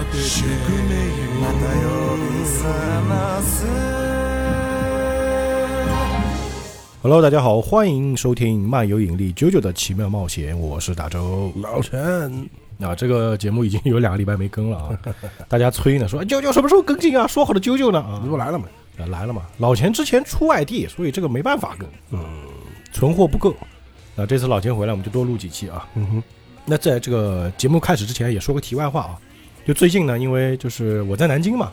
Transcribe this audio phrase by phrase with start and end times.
[0.16, 0.96] 宿命
[1.40, 2.64] また呼び覚
[3.08, 3.66] ます。
[7.02, 11.52] Hello，大家好，欢迎收听漫游引力九九的奇妙冒险，我是大周。
[11.56, 12.48] 老陈，
[12.80, 14.98] 啊，这个节目已经有两个礼拜没更了啊，
[15.48, 17.26] 大家催呢，说九九什么时候更新啊？
[17.26, 18.00] 说好的九九呢？
[18.00, 18.66] 啊你，不来了吗？
[18.98, 19.42] 啊来了嘛。
[19.58, 22.20] 老钱之前出外地，所以这个没办法更，嗯，
[22.92, 23.54] 存货不够。
[24.14, 25.86] 那这次老钱回来，我们就多录几期啊。
[25.94, 26.22] 嗯哼，
[26.64, 29.18] 那在这个节目开始之前，也说个题外话啊，
[29.65, 31.71] 就最近呢，因为就是我在南京嘛，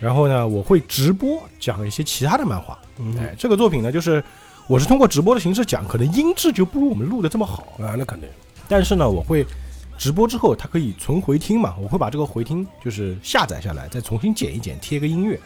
[0.00, 2.78] 然后呢，我会直播讲一些其他的漫画。
[2.98, 4.22] 嗯哎，这个作品呢，就是
[4.66, 8.28] 我是通过直播的形式讲，可能音质就不如我们录的这么好，啊，那肯定，
[8.68, 9.46] 但是呢，我会
[9.96, 15.38] 直播之后它可以存回听嘛，我会把这个回听就是下载下来，再重新剪一剪，贴个音乐，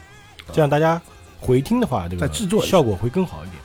[0.52, 1.00] 这样大家
[1.38, 3.56] 回听的话，这个再制作效果会更好一点。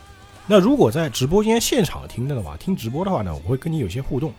[0.46, 4.34] 那如果在直播间现场听的话，听直播的话呢，我会跟你有些互动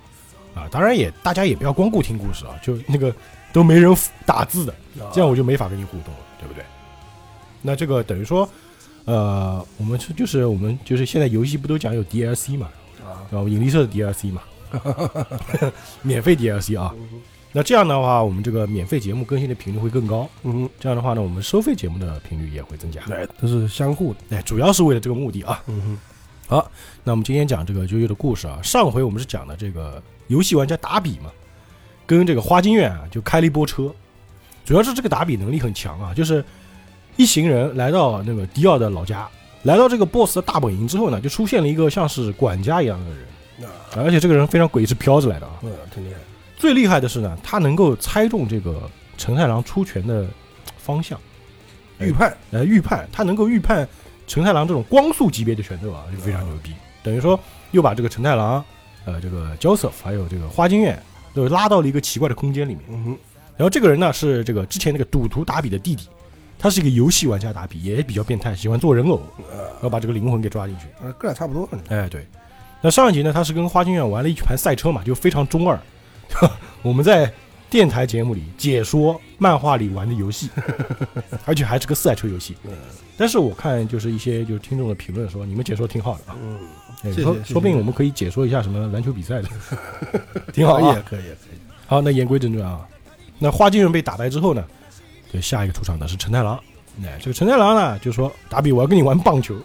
[0.55, 3.15] 啊，当然也大家也不要光顾听故事啊，就那个
[3.55, 6.63] 都没人打字的，啊这样我就没法跟你互动了，对不对？
[7.63, 8.47] 那这个等于说，
[9.07, 12.69] 呃，我们是就是我们就是现在游戏不都讲有 DLC 嘛，
[13.03, 14.43] 啊，引力社的 DLC 嘛，
[16.03, 16.95] 免费 DLC 啊。
[17.57, 20.29] 那这样的话，我们这个免费节目更新的频率会更高。
[20.43, 23.01] 嗯这样的话呢，我们收费节目的频率也会增加，。
[23.07, 25.63] 对，都是相互的，哎，主要是为了这个目的啊。
[25.69, 25.99] 嗯哼，
[26.49, 26.71] 好
[27.05, 31.31] 那我们今天讲这个啾啾的故事啊，上回我们是讲的这个游戏玩家打比嘛，
[32.07, 33.93] 跟这个花京院啊就开了一波车，
[34.65, 36.45] 主要是这个达比能力很强啊，就是
[37.17, 39.29] 一行人来到那个迪奥的老家，
[39.63, 45.53] 来到这个 BOSS 的大本营之后呢，就出现了一个像是管家一样的人，啊，而且这个人非常诡异，是飘着来的啊。
[45.63, 46.19] 嗯，挺厉害，
[46.57, 50.27] 最厉害的是呢，他能够猜中这个陈太郎出拳的
[50.77, 51.19] 方向，
[51.99, 53.89] 预判，呃，预判，他能够预判
[54.27, 56.73] 陈太郎这种光速级别的拳头啊，就非常牛逼。
[57.03, 57.39] 等于说
[57.71, 58.65] 又把这个陈太郎，
[59.05, 61.01] 呃，这个 Joseph 还有这个花京院
[61.35, 62.85] 都拉到了一个奇怪的空间里面。
[62.89, 63.19] 嗯哼，
[63.57, 66.09] 然后这个人呢是这个之前那个赌徒达比的弟弟，
[66.59, 69.21] 他是一个游戏玩家达比，也比较变态，喜欢做人偶，
[69.51, 70.87] 然后把这个灵魂给抓进去。
[71.05, 72.27] 啊，哥俩差不多，哎，对。
[72.81, 75.79] 那上一集呢，他是跟花京院玩了一盘赛车嘛，就非常中二。
[76.83, 77.33] 我们在
[77.71, 80.51] 电台节目里解说漫画里玩的游戏，
[81.45, 82.57] 而且还是个赛车游戏。
[82.65, 82.73] 嗯
[83.17, 86.59] 但是我看就是一些就是听众的评论说，你们解说挺好的啊，嗯，
[87.13, 89.49] 谢谢谢谢说不定我们可以解说一下什么篮球比赛的，
[90.53, 91.03] 挺好啊。
[91.07, 92.87] 可以可以，可以，好，那言归正传啊，
[93.39, 94.65] 那花京人被打败之后呢，
[95.31, 96.59] 对下一个出场的是陈太郎。
[97.03, 99.57] 哎，这个陈太郎呢，就说达比，我要跟你玩棒球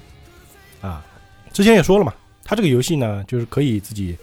[0.81, 1.05] 啊。
[1.53, 2.13] 之前也说了嘛，
[2.43, 4.17] 他这个游戏呢，就是可以自己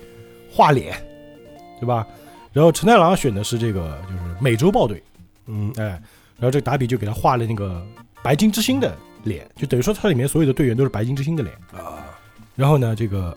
[0.51, 0.97] 画脸，
[1.81, 2.07] 对吧？
[2.53, 5.03] 然后陈太郎选的是这个，就是美洲豹队，
[5.47, 5.85] 嗯哎，
[6.39, 7.87] 然后这个达比就给他画了那个
[8.23, 11.55] 白金之星的脸，就等于说他里面所有的队员都是白金之星的脸。
[11.73, 12.03] 啊，
[12.57, 13.37] 然后呢，这个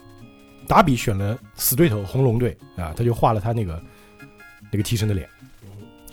[0.68, 3.84] 达比选了死对头红龙队啊，他就画了他那个
[4.72, 5.30] 那个替身的脸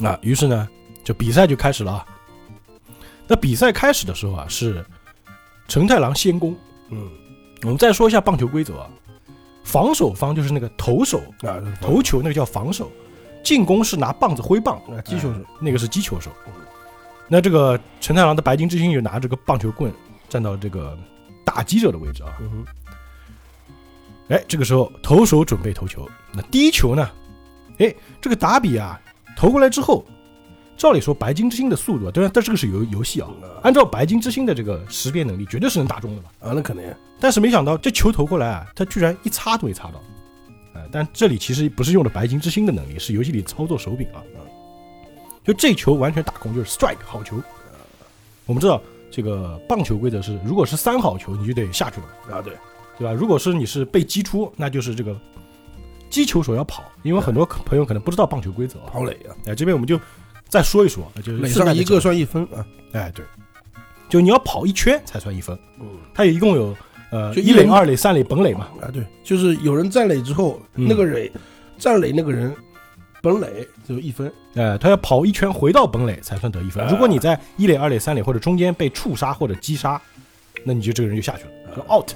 [0.00, 0.19] 啊。
[0.21, 0.69] 于是呢，
[1.05, 2.06] 就比赛就开始了啊。
[3.28, 4.84] 那比赛开始的时候啊，是
[5.69, 6.55] 承太郎先攻。
[6.91, 7.09] 嗯
[7.62, 8.91] 我们再说一下棒球规则啊，
[9.65, 12.93] 防守方就是那个投手啊，投球那个叫防守，
[13.43, 16.31] 进攻是拿棒子挥棒，啊，击球手，那个是击球手。
[17.28, 19.93] 那这个陈太郎的白金之星就拿这个棒球棍
[20.28, 20.97] 站到这个
[21.45, 22.37] 打击者的位置啊。
[24.28, 27.09] 哎，这个时候投手准备投球，那第一球呢？
[27.78, 29.00] 哎，这个达比啊
[29.37, 30.04] 投过来之后，
[30.76, 33.28] 照理说白金之星的速度啊，当然，但这个是游游戏啊，
[33.62, 36.31] 按照白金之星的这个识别能力，绝对是能打中的吧？
[36.41, 36.84] 啊，那肯定，
[37.20, 40.03] 但是没想到这球投过来啊，他居然一擦都没擦到。
[40.75, 44.20] 呃，但这里其实不是用的白金之星的能力，是游戏里操作手柄啊。
[45.44, 47.41] 就这球完全打空，就是 strike 好球。
[48.47, 52.36] 我们知道这个棒球规则是，如果是三好球，你就得下去了。
[52.36, 52.53] 啊，对，
[52.99, 53.12] 对吧？
[53.12, 55.15] 如果是你是被击出，那就是这个
[56.09, 58.91] 击球手要跑，因为很多朋友可能不知道棒球规则啊。
[58.93, 60.01] 跑垒啊，哎，这边我们就
[60.49, 62.01] 再说一说，就是垒顺带地讲上一个。
[62.01, 63.25] 算一分啊，哎，对，
[64.09, 65.59] 就你要跑一圈才算一分。
[65.81, 66.75] 嗯，它有一共有
[67.11, 68.69] 呃就一垒、二垒、三垒、本垒嘛。
[68.81, 71.31] 啊，对，就是有人站垒之后，嗯那个垒
[71.77, 72.54] 站垒那个人
[73.21, 76.84] 本垒就一分，呃，他要跑一圈回到本垒才算得一分。
[76.84, 80.01] 啊如果你在一垒、二垒、三垒或者中间被触杀或者击杀，
[80.65, 82.13] 那你就这个人就下去了，就 out，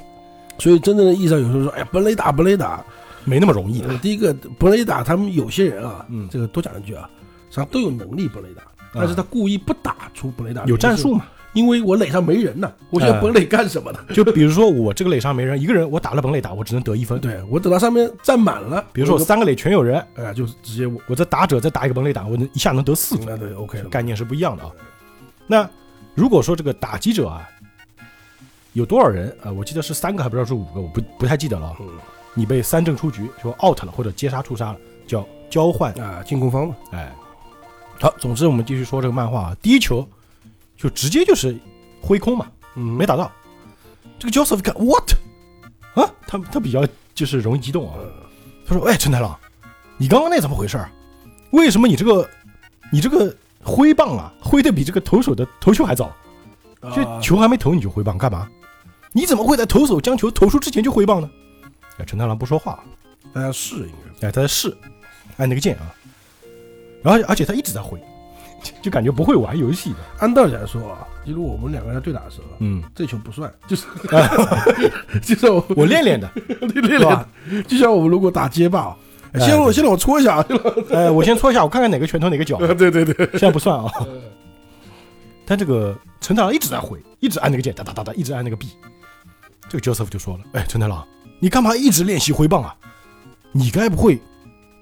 [0.61, 2.85] 所以真正的意义上有时候说，哎呀，本垒打本垒打，
[3.25, 7.09] 没那么容易第一个本垒打，他们有些人啊，嗯这个多讲一句啊，
[7.49, 8.62] 实际上都有能力本垒打，
[8.95, 11.25] 但是他故意不打出本垒打，有战术，嘛？
[11.53, 13.99] 因为我垒上没人呢，我现在本垒干什么呢？
[14.15, 17.19] 就比如说我这个垒上没人，一个人我打了本垒打，我只能得一分。
[17.21, 24.71] 对我等到上面站满了，比如说我我三个垒全有人，就哎，就直接我我这打者再打一个本垒打，我能一下能得四分，那对 OK 了，概念是不一样的啊。
[25.49, 25.69] 那
[26.15, 27.49] 如果说这个打击者啊
[28.72, 31.76] 有多少人啊、我记得是三个，还不知道是五个，我不不太记得了啊。
[31.81, 31.88] 嗯
[32.32, 35.93] 你被三振出局，说 out 了或者接杀出杀了，叫交换。
[35.94, 37.12] 啊，进攻方嘛，哎，
[37.99, 40.08] 好，总之我们继续说这个漫画啊，第一球
[40.76, 41.58] 就直接就是
[42.00, 42.46] 挥空嘛，
[42.76, 43.31] 嗯，没打到。
[44.17, 45.12] 这个 Joseph 看 what
[45.96, 47.99] 啊，他他比较就是容易激动啊。
[48.64, 49.37] 他说：“哎，陈太郎，
[49.96, 50.88] 你刚刚那怎么回事儿？
[51.50, 52.31] 为什么你这个
[52.93, 53.34] 你这个
[53.64, 56.14] 挥棒啊，挥的比这个投手的投球还早？
[56.94, 58.49] 就啊球还没投你就挥棒干嘛？
[59.12, 61.31] 你怎么会在投手将球投出之前就挥棒呢？”
[61.99, 62.83] 哎，陈太郎不说话，
[63.33, 64.75] 大家试应该哎，他在试
[65.37, 65.93] 按那个键啊，
[67.03, 67.99] 然后而且他一直在挥，
[68.62, 69.97] 就就感觉不会玩游戏的。
[70.19, 73.87] 按道理来说啊，就如果我们两个人在对打的时候，嗯，这球不算，就是
[75.23, 76.31] 就是我我练练的，
[76.73, 77.29] 练练吧
[77.67, 78.97] 就像我们如果打街霸，
[79.33, 80.45] 哎哎先我先让我搓一下，
[80.91, 82.57] 哎，我先搓一下，我看看哪个拳头哪个脚。
[82.75, 83.91] 对对对，现在不算啊。
[85.45, 88.69] 但这个陈太郎一直在挥，一直按那个键，哒哒哒哒，一直按那个 B。
[89.70, 91.06] 这个 Joseph 就说了：“哎，陈太郎，
[91.38, 92.75] 你干嘛一直练习挥棒啊？
[93.52, 94.20] 你该不会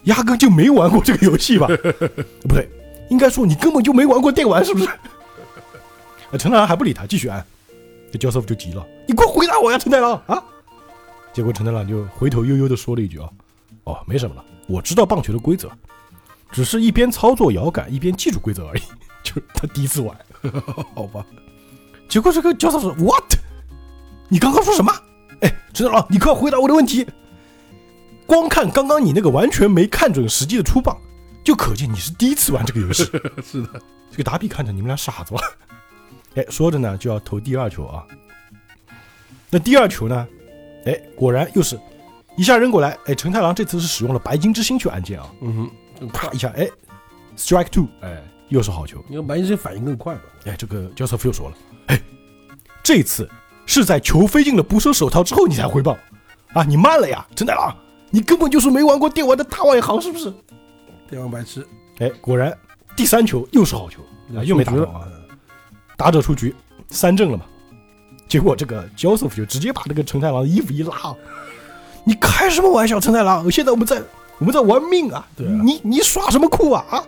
[0.05, 1.67] 压根就没玩过这个游戏吧？
[2.41, 2.67] 不对，
[3.11, 4.89] 应该说你根本就没玩过电玩，是不是？”
[6.33, 7.45] 呃 陈太郎还不理他，继续按。
[8.11, 10.43] 这 Joseph 就急了：“你给我回答我呀，陈太郎啊！”
[11.35, 13.29] 结果陈太郎就回头悠悠的说了一句：“啊，
[13.85, 15.71] 哦，没什么了，我知道棒球的规则，
[16.51, 18.83] 只是一边操作摇杆一边记住规则而已。”
[19.23, 20.17] 就是他第一次玩，
[20.97, 21.23] 好吧，
[22.09, 23.35] 结果这个教授说：“What？
[24.29, 24.93] 你刚刚说什么？
[25.41, 27.07] 哎，陈太郎，你快回答我的问题。
[28.27, 30.97] 光看刚刚你那个完全没看准时机的出棒，
[31.43, 33.05] 就可见你是第一次玩这个游戏。
[33.43, 33.81] 是的，
[34.11, 35.41] 这个达比看着你们俩傻子吧？
[36.35, 38.05] 哎，说着呢就要投第二球啊。
[39.49, 40.29] 那第二球呢？
[40.85, 41.79] 哎，果然又是
[42.37, 42.97] 一下扔过来。
[43.07, 46.69] 哎，陈太郎这次是使用了白金之星去按键啊，嗯哼，啪一下，哎
[47.37, 49.03] ，strike two，哎，又是好球。
[49.09, 52.01] 因为白金之星反应更快嘛，哎，这个 Joseph 又说了，哎，
[52.83, 53.29] 这次
[53.69, 55.95] 是在球飞进了捕手手套之后你才挥棒
[56.55, 57.71] 啊，你慢了呀，陈太郎，
[58.11, 60.33] 你根本就是没玩过电玩的大外行，是不是？
[61.11, 61.65] 电玩白痴，
[61.99, 62.57] 哎，果然
[62.97, 64.01] 第三球又是好球
[64.35, 65.03] 啊，又没打到啊，
[65.99, 66.57] 打者出局，
[66.89, 67.45] 三振了嘛。
[68.27, 71.15] 结果这个 Joseph 就直接把这个陈太郎的衣服一拉，
[72.05, 73.51] 你开什么玩笑，陈太郎？
[73.51, 74.03] 现在我们在
[74.39, 75.27] 我们在玩命啊！
[75.37, 77.05] 对啊你你耍什么酷啊啊！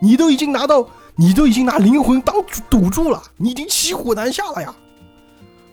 [0.00, 2.36] 你都已经拿到，你都已经拿灵魂当
[2.70, 4.72] 赌注了，你已经骑虎难下了呀！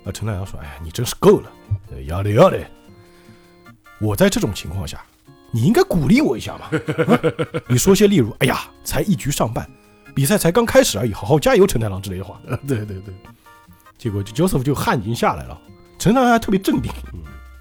[0.04, 1.52] 啊，陈太郎说：“哎呀，你真是够了，
[1.92, 2.66] 呃要得要得。
[4.00, 5.04] 我在这种情况下，
[5.52, 6.66] 你应该鼓励我一下嘛。
[6.66, 7.20] 啊
[7.70, 9.70] 你说些例如，哎呀，才一局上半，
[10.16, 12.40] 比赛才刚开始而已，好好加油，陈太郎之类的话。
[12.50, 13.14] 啊对对对，
[13.98, 15.60] 结果就 Joseph 就汗已经下来了，
[16.00, 16.92] 陈太郎还特别镇定。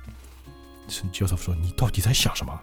[0.88, 2.58] 陈 Joseph 说：“你到底在想什么？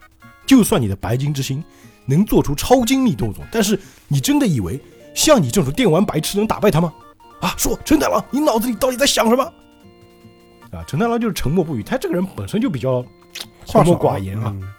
[0.47, 1.63] 就算你的白金之星
[2.05, 4.81] 能做出超精密动作，但是你真的以为
[5.13, 6.91] 像你这种电玩白痴能打败他吗？
[7.41, 9.53] 啊，说陈太郎，你脑子里到底在想什么？”
[10.71, 13.05] 啊，陈太郎就是沉默不语，他这个人本身就比较
[13.65, 14.51] 沉默寡言啊。
[14.55, 14.73] 嗯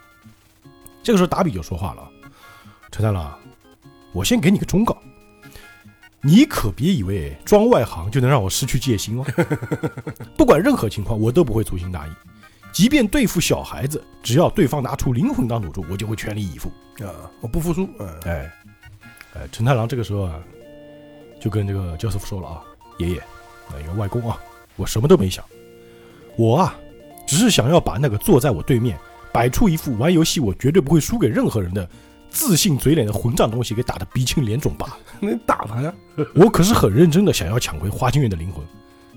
[1.01, 2.07] 这个时候达比就说话了
[2.93, 3.33] ：“陈太郎，
[4.13, 4.95] 我先给你个忠告，
[6.21, 9.25] 你可别以为装外行就能让我失去戒心哦。
[10.37, 12.11] 不管任何情况，我都不会粗心大意。
[12.73, 16.69] 即便对付小孩子，只要对方拿出灵魂当赌注，我就会全力以赴。
[17.03, 17.09] 啊，
[17.41, 18.53] 我不服输，嗯，哎，
[19.35, 20.39] 哎，陈太郎这个时候啊，
[21.41, 22.63] 就跟这个 Joseph 说了啊，
[22.99, 23.23] 爷爷，
[23.73, 24.39] 那个外公啊，
[24.77, 25.43] 我什么都没想，
[26.39, 26.79] 我啊，
[27.27, 28.97] 只是想要把那个坐在我对面，
[29.33, 31.87] 摆出一副玩游戏我绝对不会输给任何人的
[32.31, 34.97] 自信嘴脸的混账东西给打得鼻青脸肿罢了。
[35.21, 35.93] 那你打他呀，
[36.37, 38.65] 我可是很认真的想要抢回花京院的灵魂，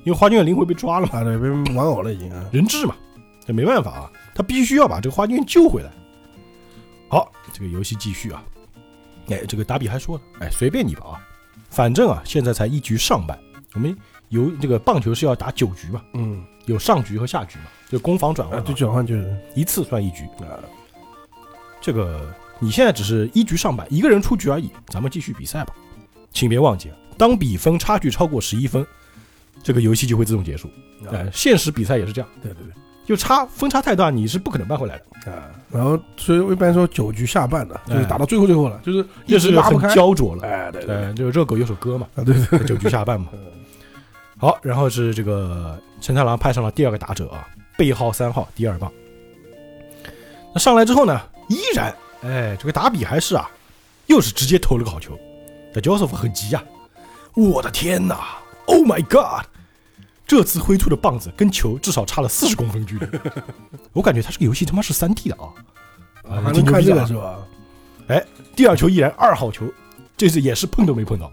[0.03, 2.95] 因为花京院灵魂被抓了嘛，被玩偶了已经啊，人质嘛，
[3.45, 5.91] 这没办法啊，他必须要把这个花京院救回来。
[7.07, 8.43] 好，这个游戏继续啊。
[9.29, 11.21] 哎，这个达比还说了，哎，随便你吧啊，
[11.69, 13.37] 反正啊，现在才一局上半，
[13.75, 13.95] 我们
[14.31, 20.23] 有这个棒球是要打九局嘛，嗯，有上局和下局嘛，就攻防转换啊，嘛，对，转换就是一次算一局。
[20.39, 20.57] 啊，
[21.79, 25.73] 这个你现在只是一局上半，一个人出局而已，咱们继续比赛吧。
[26.31, 28.83] 请别忘记，啊当比分差距超过十一分，
[29.61, 30.69] 这个游戏就会自动结束。
[31.11, 32.73] 哎，现实比赛也是这样，对对对。
[33.03, 39.93] 就差分差太大，你是不可能扳回来的，啊，然后所以我一般说九局下半的，就是哎打到最后最后了，就是一这是很直拉不开。
[39.93, 40.43] 焦灼了。
[40.47, 43.27] 哎，对对对，这个热狗有首歌嘛，啊，对对，九局下半嘛。
[44.41, 48.91] 好，然后是这个陈太郎派上了第二个打者啊，背号三号第二棒。
[50.51, 53.47] 那上来之后呢，依然哎，这个打比还是啊，
[54.07, 55.15] 又是直接投了个好球。
[55.75, 56.63] 那 Joseph 很急啊，
[57.35, 59.45] 我的天哪，Oh my God！
[60.25, 63.05] 这次挥出的棒子跟球至少差了四十公分距离，
[63.93, 65.53] 我感觉他这个游戏他妈是三 D 的啊！
[66.23, 67.37] 啊还能看这个是吧？
[68.07, 68.25] 哎？
[68.55, 69.71] 第二球依然二号球，
[70.17, 71.31] 这次也是碰都没碰到。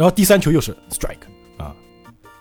[0.00, 1.28] 然后第三球又是 strike
[1.62, 1.76] 啊，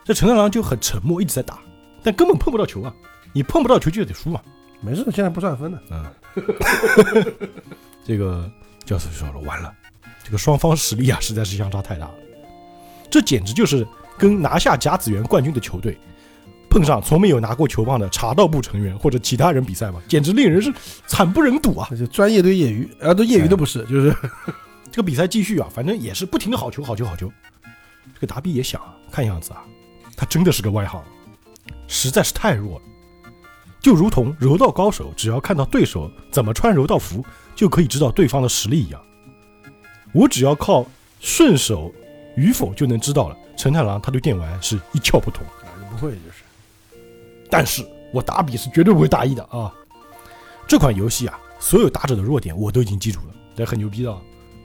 [0.05, 1.59] 这陈太郎就很沉默，一直在打，
[2.01, 2.95] 但根本碰不到球啊！
[3.33, 4.39] 你碰不到球就得输嘛。
[4.79, 5.83] 没事，现在不算分的。
[5.91, 6.05] 嗯，
[8.05, 8.49] 这个
[8.85, 9.73] 教授就说了，完了，
[10.23, 12.13] 这个双方实力啊实在是相差太大了，
[13.11, 13.85] 这简直就是
[14.17, 15.99] 跟拿下甲子园冠军的球队
[16.69, 20.73] 碰上从没有拿过球棒的茶道部成员或者其他人比赛嘛，简直令人是
[21.07, 21.89] 惨不忍睹啊！
[21.91, 24.15] 那就专业对业余，啊，都业余都不是，就是
[24.91, 27.31] 这个比赛继续啊，反正也是不停的好球好球好球。
[28.13, 29.63] 这个达比也想啊，看样子啊，
[30.17, 31.03] 他真的是个外行，
[31.87, 32.85] 实在是太弱了。
[33.79, 37.23] 就如同柔道高手只要看到对手怎么穿柔道服，
[37.55, 39.01] 就可以知道对方的实力一样。
[40.11, 40.85] 我只要靠
[41.19, 41.93] 顺手
[42.35, 43.37] 与否就能知道了。
[43.55, 45.45] 陈太郎他对电玩是一窍不通，
[45.91, 46.43] 不会就是。
[47.49, 49.73] 但是我打比是绝对不会大意的啊！
[50.67, 54.19] 这款游戏啊，所有打者的弱点我都已经记住了，这很牛逼的啊。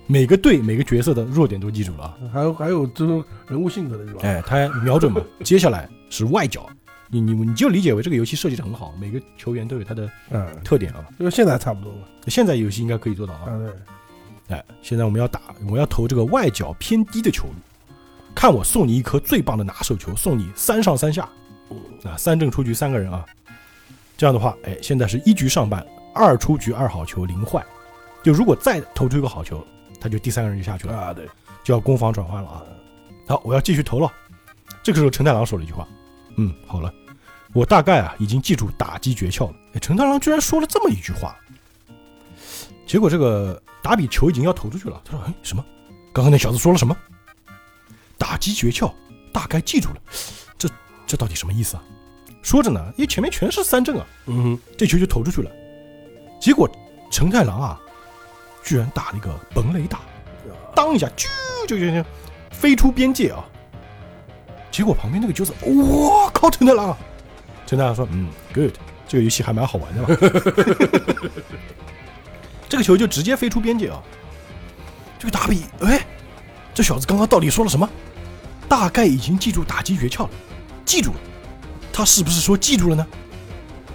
[0.06, 2.18] 每个队每个角色的弱点都记住了啊。
[2.32, 4.20] 还有还有这种人物性格的是吧？
[4.22, 5.20] 哎，他瞄准嘛。
[5.44, 6.68] 接下来是外角，
[7.08, 11.04] 你你你就理解为这个游戏设计的很好，每个球员都有他的嗯，特点啊。
[11.18, 11.98] 就现在差不多了。
[12.28, 13.42] 现在游戏应该可以做到啊。
[13.46, 17.54] 啊，对，哎，现在我们要打，我要投这个外角偏低的球路，
[18.34, 21.28] 看我送你一颗最棒的拿手球，送你三上三下，
[22.04, 23.24] 啊，三正出局三个人啊。
[24.16, 25.84] 这样的话，哎，现在是一局上半，
[26.14, 27.64] 二出局二好球零坏，
[28.22, 29.66] 就如果再投出一个好球，
[30.04, 30.94] 他就第三个人就下去了。
[30.94, 31.26] 啊，对，
[31.64, 32.62] 就要攻防转换了啊。
[33.26, 34.12] 好，我要继续投了。
[34.82, 35.88] 这个时候，陈太郎说了一句话
[36.36, 36.92] ：“嗯，好了，
[37.54, 41.34] 我大概啊已经记住打击诀窍了。”哎，陈太郎居然说了这么一句话。
[42.86, 45.64] 结果这个打比球已经要投出去了，他说：“哎，什么？
[46.12, 46.94] 刚刚那小子说了什么？
[48.18, 48.92] 打击诀窍，
[49.32, 49.96] 大概记住了。
[50.58, 50.68] 这
[51.06, 51.82] 这到底什么意思啊？”
[52.42, 55.50] 说着呢，因为前面全是三振啊，嗯哼，这球就投出去了。
[56.38, 56.70] 结果
[57.10, 57.80] 陈太郎啊，
[58.64, 60.00] 居然打了一个本垒打。
[60.74, 61.28] 当一下，啾
[61.68, 62.04] 就就就
[62.50, 63.44] 飞出边界啊！
[64.72, 66.98] 结果旁边那个角色，哇靠，陈太郎啊！
[67.64, 68.74] 陈太郎说：“嗯，good，
[69.06, 70.08] 这个游戏还蛮好玩的嘛。
[72.68, 74.02] ”这个球就直接飞出边界啊！
[75.16, 76.04] 这个打比，哎，
[76.74, 77.88] 这小子刚刚到底说了什么？
[78.68, 80.30] 大概已经记住打击诀窍了，
[80.84, 81.16] 记住了。
[81.92, 83.06] 他是不是说记住了呢？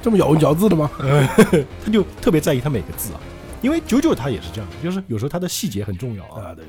[0.01, 0.89] 这么咬文嚼字的吗？
[1.83, 3.19] 他就特别在意他每个字啊，
[3.61, 6.47] 因为九九他也是这样的，就是有时候他的细节很重要啊。
[6.47, 6.65] 啊，对，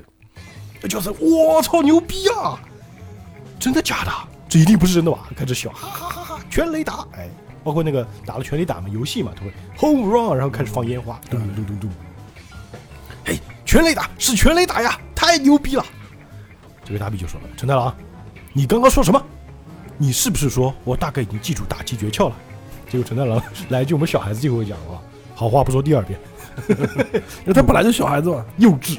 [0.83, 2.59] 这就是我操牛逼啊！
[3.59, 4.13] 真的假的？
[4.49, 5.29] 这一定不是真的吧？
[5.37, 6.41] 开始笑，哈哈哈哈！
[6.51, 7.29] 全雷打，哎，
[7.63, 11.91] 包括那个打了全雷打嘛，游戏嘛，他会 home run，然后开始放烟花，咚咚咚咚。
[13.25, 15.85] 嘿，全雷打是全雷打呀，太牛逼了！
[16.85, 17.95] 这个大 B 就说了：“陈太郎，
[18.53, 19.23] 你刚刚说什么？
[19.97, 22.35] 你是不是说我大概已经记住打击诀窍了？”
[22.91, 24.99] 结果陈太郎 来一句我们小孩子就会讲啊，
[25.37, 26.19] 好话不说第二遍，
[27.43, 28.45] 因为他本来就小孩子嘛。
[28.59, 28.99] 幼稚。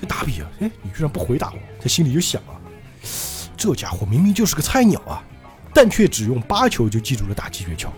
[0.00, 2.54] 这大比啊，哎，你居然不回答我，他心里就想啊，
[3.56, 5.24] 这家伙明明就是个菜鸟啊，
[5.74, 7.88] 但却只用八球就记住了打击诀窍。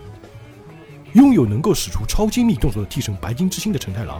[1.13, 4.19] 拥有能够使出超精密动作的替身白金之星的陈太郎，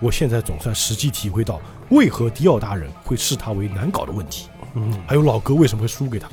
[0.00, 1.60] 我现在总算实际体会到
[1.90, 6.28] 为何迪奥大人会视他为难搞的问题，嗯，还有老哥为什么会输给他。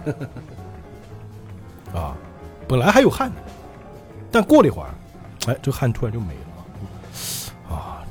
[2.00, 2.16] 啊，
[2.68, 3.32] 本来还有汗，
[4.32, 4.90] 但过了一会儿，
[5.48, 6.51] 哎，这汗突然就没了。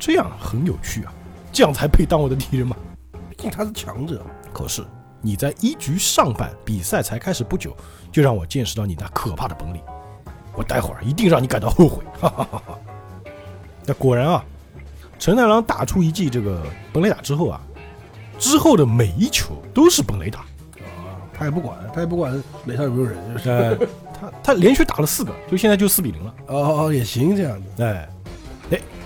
[0.00, 1.12] 啊，这样很有趣啊，
[1.52, 2.74] 这样才配当我的敌人嘛。
[3.28, 4.24] 毕竟他是强者。
[4.52, 4.82] 可是
[5.20, 7.76] 你在一局上半比赛才开始不久，
[8.10, 9.80] 就让我见识到你那可怕的本领，
[10.56, 12.02] 我待会儿一定让你感到后悔。
[12.18, 12.78] 哈哈哈哈。
[13.84, 14.44] 那果然啊，
[15.18, 17.60] 陈太郎打出一记这个本垒打之后啊，
[18.38, 20.40] 之后的每一球都是本垒打。
[20.40, 23.50] 啊，他也不管，他也不管垒上有没有人，就是。
[23.50, 23.76] 呃，
[24.20, 26.34] 他他连续打了四个，就现在就四比零了。
[26.48, 27.82] 哦哦，也行这样子。
[27.82, 28.08] 哎，哎，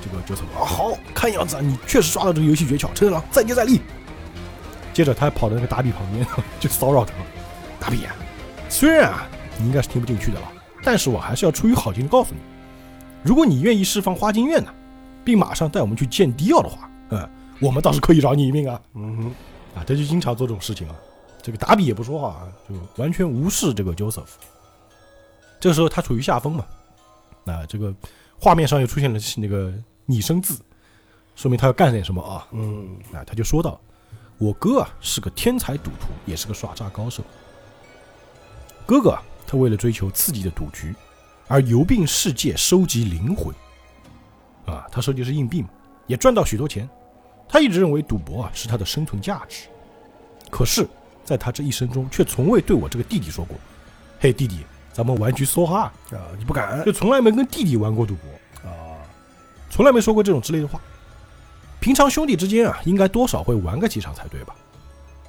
[0.04, 3.80] 这个角色啊，好看样子啊，你确实刷到这个游戏诀窍，陈太郎再接再厉。
[4.92, 6.26] 接着他还跑到那个达比旁边，
[6.60, 7.12] 就骚扰他。
[7.80, 8.14] 达比啊，
[8.68, 9.26] 虽然啊
[9.58, 12.40] 你应该是听不进去的了，但是我还是要出于好心告诉你，
[13.22, 14.72] 如果你愿意释放花京院呢，
[15.24, 17.28] 并马上带我们去见迪奥的话，嗯，
[17.60, 18.80] 我们倒是可以饶你一命啊。
[18.94, 19.26] 嗯哼，
[19.78, 20.94] 啊，他就经常做这种事情啊。
[21.42, 24.22] 这个达比也不说话啊，就完全无视这个 Joseph。
[25.60, 26.64] 这个时候他处于下风嘛，
[27.44, 27.92] 那这个
[28.38, 29.72] 画面上又出现了那个
[30.06, 30.60] 拟声字，
[31.34, 32.46] 说明他要干点什么啊。
[32.52, 33.80] 嗯，啊，他就说道
[34.38, 37.22] ：“我哥啊是个天才赌徒，也是个耍诈高手。
[38.86, 40.94] 哥哥啊，他为了追求刺激的赌局，
[41.48, 43.54] 而游遍世界收集灵魂。
[44.66, 45.68] 啊，他收集的是硬币嘛，
[46.06, 46.88] 也赚到许多钱。
[47.48, 49.68] 他一直认为赌博啊是他的生存价值。
[50.50, 50.86] 可是，
[51.24, 53.56] 在他这一生中，却从未对我这个弟弟说过
[54.20, 58.30] ：‘嘿，弟弟，咱们玩局梭哈。’啊，你不敢就从来没跟弟弟玩过赌博。
[59.74, 60.80] 从来没说过这种之类的话。
[61.80, 64.54] 平常兄弟之间啊，应该多少会玩个几场才对吧？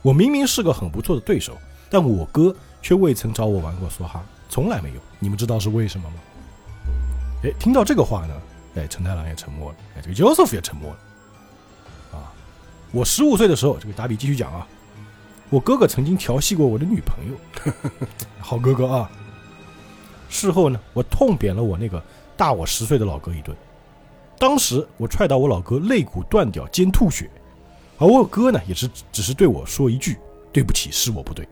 [0.03, 1.57] 我明明是个很不错的对手，
[1.89, 5.01] 但我哥却未曾找我玩过梭哈，从来没有。
[5.17, 6.15] 你们知道是为什么吗？
[7.43, 8.35] 哎，听到这个话呢，
[8.75, 12.19] 哎，陈太郎也沉默了，哎，这个 Joseph 也沉默了。
[12.19, 12.31] 啊，
[12.91, 14.67] 我十五岁的时候，这个达比继续讲啊，
[15.49, 17.73] 我哥哥曾经调戏过我的女朋友，
[18.39, 19.09] 好哥哥啊。
[20.29, 21.99] 事后呢，我痛扁了我那个
[22.37, 23.57] 大我十岁的老哥一顿。
[24.37, 27.29] 当时我踹到我老哥肋骨断掉兼吐血，
[27.97, 30.17] 而我哥呢，也是只是对我说一句
[30.51, 31.47] 对不起，是我不对。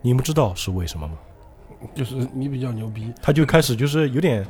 [0.00, 1.14] 你们知道是为什么吗？
[1.94, 4.46] 就是你比较牛逼，他就开始就是有点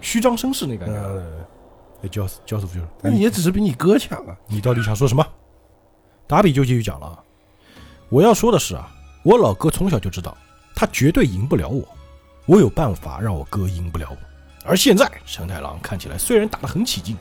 [0.00, 2.08] 虚张声势那感觉。
[2.08, 4.36] 教教师傅就是，那你也只是比你哥强啊。
[4.46, 5.26] 你到底想说什么？
[6.28, 7.18] 达比就继续讲了啊，
[8.08, 8.88] 我要说的是啊，
[9.24, 10.36] 我老哥从小就知道
[10.74, 11.82] 他绝对赢不了我，
[12.46, 14.16] 我有办法让我哥赢不了我。
[14.66, 17.16] 而现在陈太郎看起来虽然打得很起劲，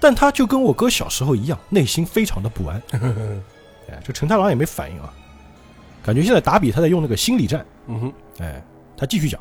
[0.00, 2.82] 但他就跟我哥小时候一样，内心非常的不安。
[3.88, 5.12] 哎，这陈太郎也没反应啊，
[6.02, 7.64] 感觉现在打比他在用那个心理战。
[7.86, 8.62] 嗯哼，哎，
[8.96, 9.40] 他继续讲，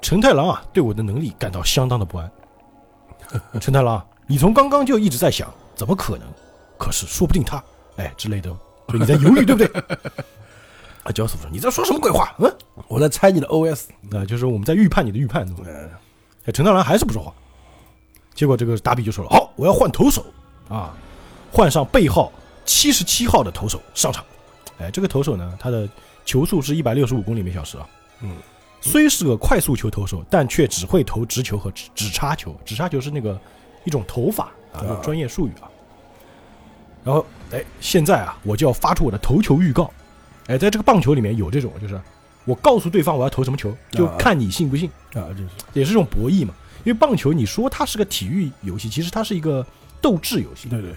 [0.00, 2.30] 陈太郎啊，对我的能力感到相当的不安。
[3.60, 6.26] 陈太郎，你从刚刚就一直在想，怎么可能？
[6.78, 7.62] 可是说不定他，
[7.96, 8.48] 哎之类的，
[8.88, 9.66] 就你在犹豫，对不对？
[11.02, 12.32] 啊，教师傅说你在说什么鬼话？
[12.38, 12.52] 嗯，
[12.86, 13.86] 我在猜你的 OS。
[14.12, 15.70] 啊，就是我们在预判你的预判，对吧？
[15.70, 15.90] 嗯，
[16.48, 17.30] 哎，陈道兰还是不说话。
[18.34, 20.24] 结果这个达比就说了：“好，我要换投手
[20.68, 20.94] 啊，
[21.52, 22.32] 换上背号
[22.64, 24.24] 七十七号的投手上场。
[24.78, 25.86] 哎，这个投手呢，他的
[26.24, 27.86] 球速是一百六十五公里每小时啊。
[28.22, 28.34] 嗯，
[28.80, 32.58] 虽是个快速球投手，但却只会投直球和直直插球。
[32.64, 33.38] 直插球是那个
[33.84, 35.68] 一种投法啊，啊专业术语啊。
[37.04, 39.90] 然后，哎，现在啊，我就要发出我的投球预告。
[40.46, 42.00] 哎，在这个棒球里面有这种，就是
[42.48, 44.90] 我告诉对方我要投什么球，就啊看你信不信。
[45.12, 46.54] 啊，就是也是一种博弈嘛。
[46.84, 49.66] 因为棒球，你说它是个体育游戏，其实它是一个
[50.00, 50.68] 斗智游戏。
[50.70, 50.92] 对对，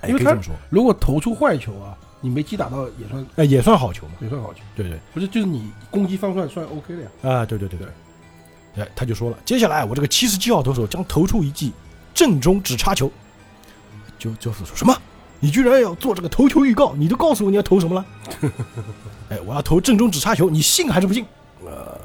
[0.00, 4.14] 哎，因为它可以这么说，如果投出坏球啊，你没击打到也算哎，也算好球嘛。
[4.20, 7.08] 也算好球，对对不是就是你攻击方算算 OK 的呀。
[7.22, 7.88] 啊，对对对对。
[8.82, 11.72] 哎，他就说了，接下来我这个七十七号投手将投出一记
[12.12, 13.10] 正中直插球。
[14.18, 14.96] 就就是说什么？
[15.40, 16.94] 你居然要做这个投球预告？
[16.94, 18.06] 你都告诉我你要投什么了？
[19.30, 21.26] 哎，我要投正中直插球，你信还是不信？
[21.64, 22.00] 呃，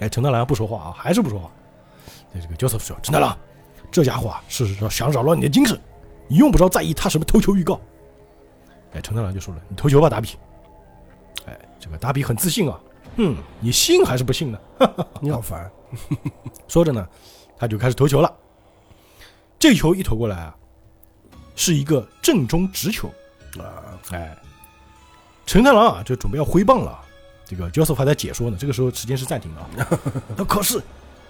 [0.00, 1.50] 哎，陈大郎不说话啊，还是不说话。
[2.34, 3.36] 哎，这个 Joseph 说：“陈大郎，
[3.90, 5.80] 这家伙啊是想扰乱你的精神，
[6.28, 7.80] 你用不着在意他什么投球预告。”
[8.94, 10.36] 哎，陈大郎就说了：“你投球吧，达比。”
[11.46, 12.78] 哎，这个达比很自信啊，
[13.16, 14.58] 嗯，你信还是不信呢？
[15.20, 15.70] 你 好烦。
[16.68, 17.06] 说着呢，
[17.56, 18.30] 他就开始投球了。
[19.58, 20.54] 这球一投过来啊，
[21.58, 23.12] 是一个正中直球。
[23.58, 24.38] 啊，哎，
[25.44, 26.98] 陈太郎啊，就准备要挥棒了。
[27.44, 29.88] 这个 Joseph 还在解说呢，这个时候时间是暂停的啊。
[30.36, 30.80] 那可是，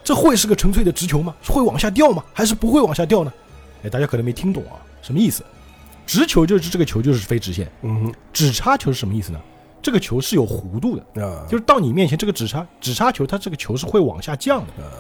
[0.05, 1.35] 这会是个纯粹的直球吗？
[1.49, 2.23] 会往下掉吗？
[2.35, 3.33] 还是不会往下掉呢？
[3.83, 5.43] 哎，大家可能没听懂啊，什么意思？
[6.07, 9.41] 直球就是这个球就是非直线，嗯直插球是什么意思呢？
[9.81, 14.85] 这个球是有弧度的，就是到你面前这个直插直插球，它这个球是会往下降的。
[14.85, 14.91] 啊，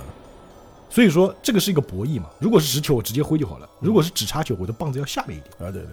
[0.90, 2.28] 所以说这个是一个博弈嘛。
[2.38, 5.68] 如果是直球，我直接挥就好了；如果是直插球，我的棒子要下面一点。
[5.68, 5.90] 啊，对对，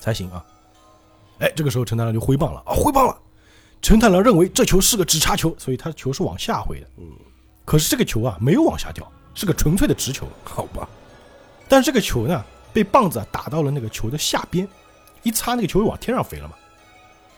[0.00, 0.44] 才行啊。
[1.38, 3.16] 哎，这个时候陈太郎就挥棒了啊，挥棒了。
[3.82, 6.86] 陈太郎认为这球是个直插球，所以他的球是往下挥的。
[6.98, 7.04] 嗯，
[7.64, 10.26] 可是这个球啊没有往下掉，是个纯粹的直球。
[10.44, 10.88] 好吧，
[11.68, 14.68] 但是这个球呢，被棒子啊打到了那个球的下边，
[15.22, 16.54] 一擦那个球就往天上飞了嘛。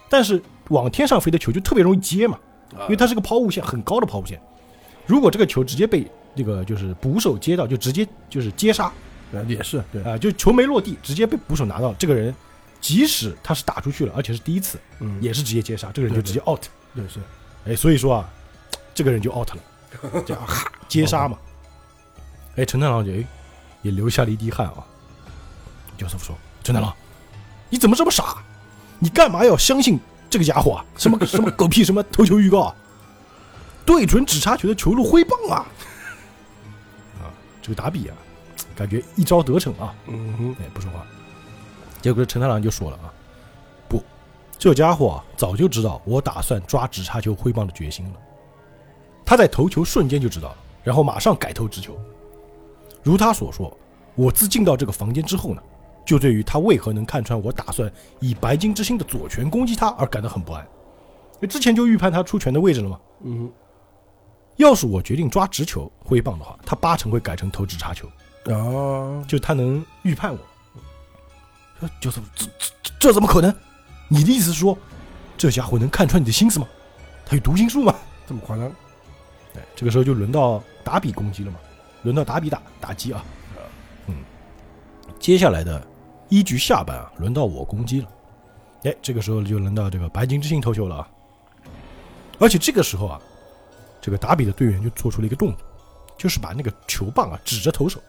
[0.09, 2.39] 但是往天上飞的球就特别容易接嘛，
[2.75, 4.41] 啊因为它是个抛物线，很高的抛物线。
[5.07, 12.35] 如果这个球直接被这个就是捕手接到，就直接就是接杀啊也是对，啊、就球没落地，直接被捕手拿到，这个人
[12.81, 16.63] 即使他是打出去了，而且是第一次，嗯，也是直接接杀，这个人就直接 out。
[16.95, 17.21] 对是，
[17.67, 18.31] 哎，所以说啊，
[18.95, 21.39] 这个人就 out 了， 这样哈接杀嘛。
[22.57, 23.25] 哎，陈太郎就哎
[23.83, 24.85] 也流下了一滴汗啊。
[25.99, 26.93] 教授说：“陈太郎，
[27.69, 28.43] 你怎么这么傻？
[28.99, 30.85] 你干嘛要相信这个家伙啊？
[30.97, 32.75] 什么什么狗屁什么投球预告啊？
[33.85, 35.67] 对准只插球的球路挥棒啊！
[37.63, 38.17] 啊，这个打比啊，
[38.75, 39.95] 感觉一招得逞啊。
[40.09, 41.07] 嗯哼，哎，不说话。
[42.01, 43.13] 结果陈太郎就说了啊，
[43.89, 44.03] 不，
[44.59, 48.15] 这家伙啊早就知道我打算抓直插球挥棒的决心了。
[49.25, 51.97] 他在投球瞬间就知道了，然后马上改投直球。
[53.05, 53.75] 如他所说，
[54.17, 55.63] 我自进到这个房间之后呢，
[56.05, 60.63] 就对于他为何能看穿我打算以白金之星的左拳攻击他而感到很不安。
[61.35, 63.01] 因为之前就预判他出拳的位置了嘛。
[63.25, 63.51] 嗯
[64.57, 68.09] 要是我决定抓直球挥棒的话，他八成会改成投直插球。
[68.45, 70.39] 哼，啊，就他能预判我。
[71.81, 72.47] 说就是这
[72.99, 73.55] 这怎么可能？
[74.09, 74.77] 你的意思是说，
[75.37, 76.67] 这家伙能看穿你的心思吗？
[77.25, 77.95] 他有读心术吗？
[78.27, 78.67] 这么夸张？
[79.55, 81.59] 哎，这个时候就轮到打比攻击了嘛，
[82.03, 83.25] 轮到打比打打击啊。
[84.07, 84.17] 嗯，
[85.19, 85.87] 接下来的
[86.29, 88.09] 一局下半啊，轮到我攻击了。
[88.85, 91.09] 哎，这个时候就轮到这个白金之星投球了啊。
[92.39, 93.21] 而且这个时候啊，
[94.03, 95.59] 这个打比的队员就做出了一个动作，
[96.19, 98.01] 就是把那个球棒啊指着投手，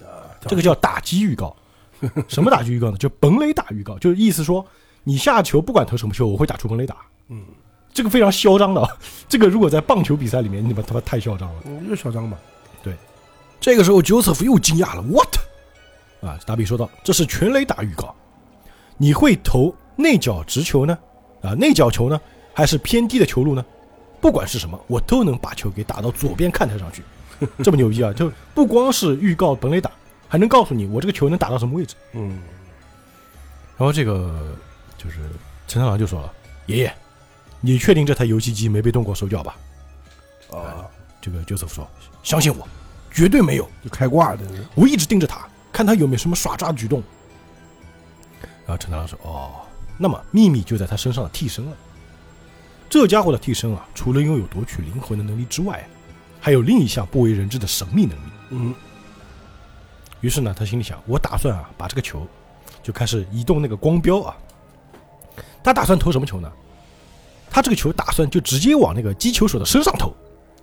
[0.00, 1.54] 啊，这个叫打击预告。
[2.28, 2.96] 什么打击预告呢？
[2.98, 4.64] 就本垒打预告，就是意思说
[5.04, 6.96] 你下球不管投什么球，我会打出本垒打。
[7.28, 7.42] 嗯，
[7.94, 8.88] 这个非常嚣张的啊，
[9.28, 11.60] 这个如果在棒球比赛里面，你们他妈太嚣张了。
[11.64, 12.36] 嗯，又嚣张嘛。
[12.82, 12.94] 对
[13.60, 15.36] 这个时候，Joseph 又惊讶了，What？
[16.22, 18.14] 啊，达比说道：“这是全垒打预告，
[18.96, 20.98] 你会投内角直球呢？
[21.42, 22.20] 啊，内角球呢？
[22.52, 23.64] 还是偏低的球路呢？
[24.20, 27.02] 不管是什么，我都能把球给打到左边看台上去。
[27.62, 28.10] 这么牛逼啊！
[28.14, 29.90] 就不光是预告本垒打，
[30.26, 31.94] 还能告诉你我这个球能打到什么位置。
[32.14, 32.40] 嗯，
[33.76, 34.56] 然后这个
[34.96, 35.18] 就是
[35.68, 36.32] 陈太郎就说了
[36.64, 36.96] ：‘爷爷，
[37.60, 39.54] 你确定这台游戏机没被动过手脚吧
[40.50, 40.88] 啊，？’
[41.20, 41.86] 这个 Joseph 说
[42.24, 42.66] ：‘相信我，
[43.10, 44.42] 绝对没有。’就开挂的，
[44.74, 47.02] 我一直盯着他，看他有没有什么耍诈的举动。
[48.64, 49.60] 然后陈太郎说：“哦，
[49.98, 51.76] 那么秘密就在他身上的替身了。
[52.88, 55.86] 这家伙的替身啊，除了拥有夺取灵魂的能力之外，
[56.40, 58.30] 还有另一项不为人知的神秘能力。
[58.50, 58.74] 嗯，
[60.20, 62.26] 于是呢，他心里想：我打算啊，把这个球
[62.82, 64.36] 就开始移动那个光标啊。
[65.62, 66.50] 他打算投什么球呢？
[67.50, 70.14] 他这个球打算就直接往那个击球手的身上投，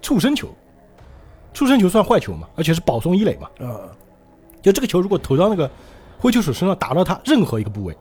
[0.02, 0.48] 触身球。
[1.54, 3.50] 触身球算坏球嘛，而且是保送一垒嘛。
[3.60, 3.92] 啊，
[4.62, 5.70] 就这个球如果投到那个
[6.18, 7.96] 挥球手身上，打到他任何一个部位，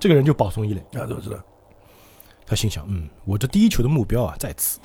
[0.00, 0.80] 这个人就保送一垒。
[0.98, 1.36] 啊，都知道。
[2.48, 4.78] 他心想：嗯，我这第一球的目标啊在此，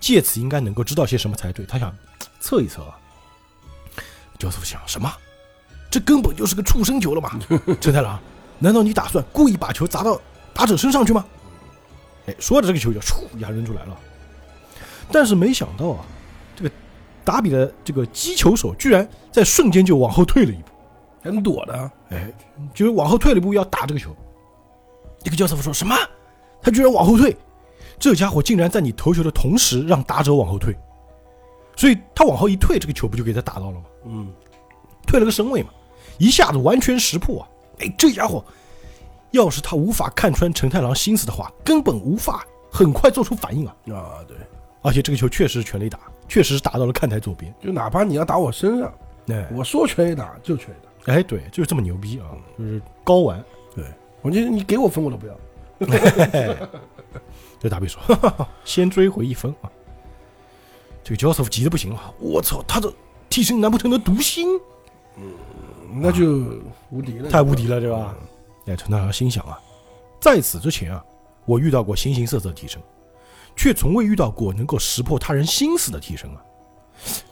[0.00, 1.66] 借此应该能够知道些什么才对。
[1.66, 1.94] 他想
[2.40, 2.98] 测一测啊。
[4.38, 5.12] 教授想什么？
[5.90, 7.38] 这根本就是个畜生球了嘛！
[7.78, 8.18] 陈太郎，
[8.58, 10.18] 难道你打算故意把球砸到
[10.54, 11.24] 打者身上去吗？
[12.26, 13.96] 哎，说着这个球就唰一下扔出来了。
[15.12, 16.04] 但是没想到啊，
[16.56, 16.70] 这个
[17.24, 20.72] 达比的这个击球手居然在瞬间就往后退了一步。
[21.22, 22.32] 还能躲的，哎，
[22.74, 24.16] 就是往后退了一步要打这个球。
[25.22, 25.94] 这个教授说什么？
[26.62, 27.36] 他居然往后退，
[27.98, 30.74] 这家伙竟然在你投球的同时让打者往后退，
[31.76, 33.84] 所以他往后一退，这个球不就给他打到了吗？
[34.06, 34.32] 嗯，
[35.06, 35.70] 退了个身位嘛，
[36.18, 37.48] 一下子完全识破啊！
[37.80, 38.44] 哎，这家伙，
[39.32, 43.76] 要是他无法看穿陈太郎心思的话，根本无法很快做出反应啊！
[43.88, 44.36] 啊，对，
[44.82, 45.98] 而且这个球确实是全力打，
[46.28, 47.52] 确实是打到了看台左边。
[47.60, 48.92] 就哪怕你要打我身上，
[49.28, 51.12] 哎，我说全力打就全力打。
[51.12, 52.30] 哎，对，就是这么牛逼啊！
[52.56, 53.44] 就是高玩。
[53.74, 53.84] 对，
[54.20, 55.34] 我觉得你给我分我都不要。
[57.60, 59.70] 这达比说：“哈哈哈，先追回一分啊！”
[61.04, 62.92] 这个 Joseph 急得不行了，我操，他这
[63.28, 64.48] 替身难不成能读心？
[65.94, 66.44] 那就
[66.90, 68.14] 无敌了，太无敌了，对吧？
[68.66, 69.60] 哎，陈大郎心想啊，
[70.20, 71.04] 在此之前啊，
[71.44, 72.80] 我遇到过形形色色的替身，
[73.54, 76.42] 却从未遇到过能够识破他人心思的替身啊！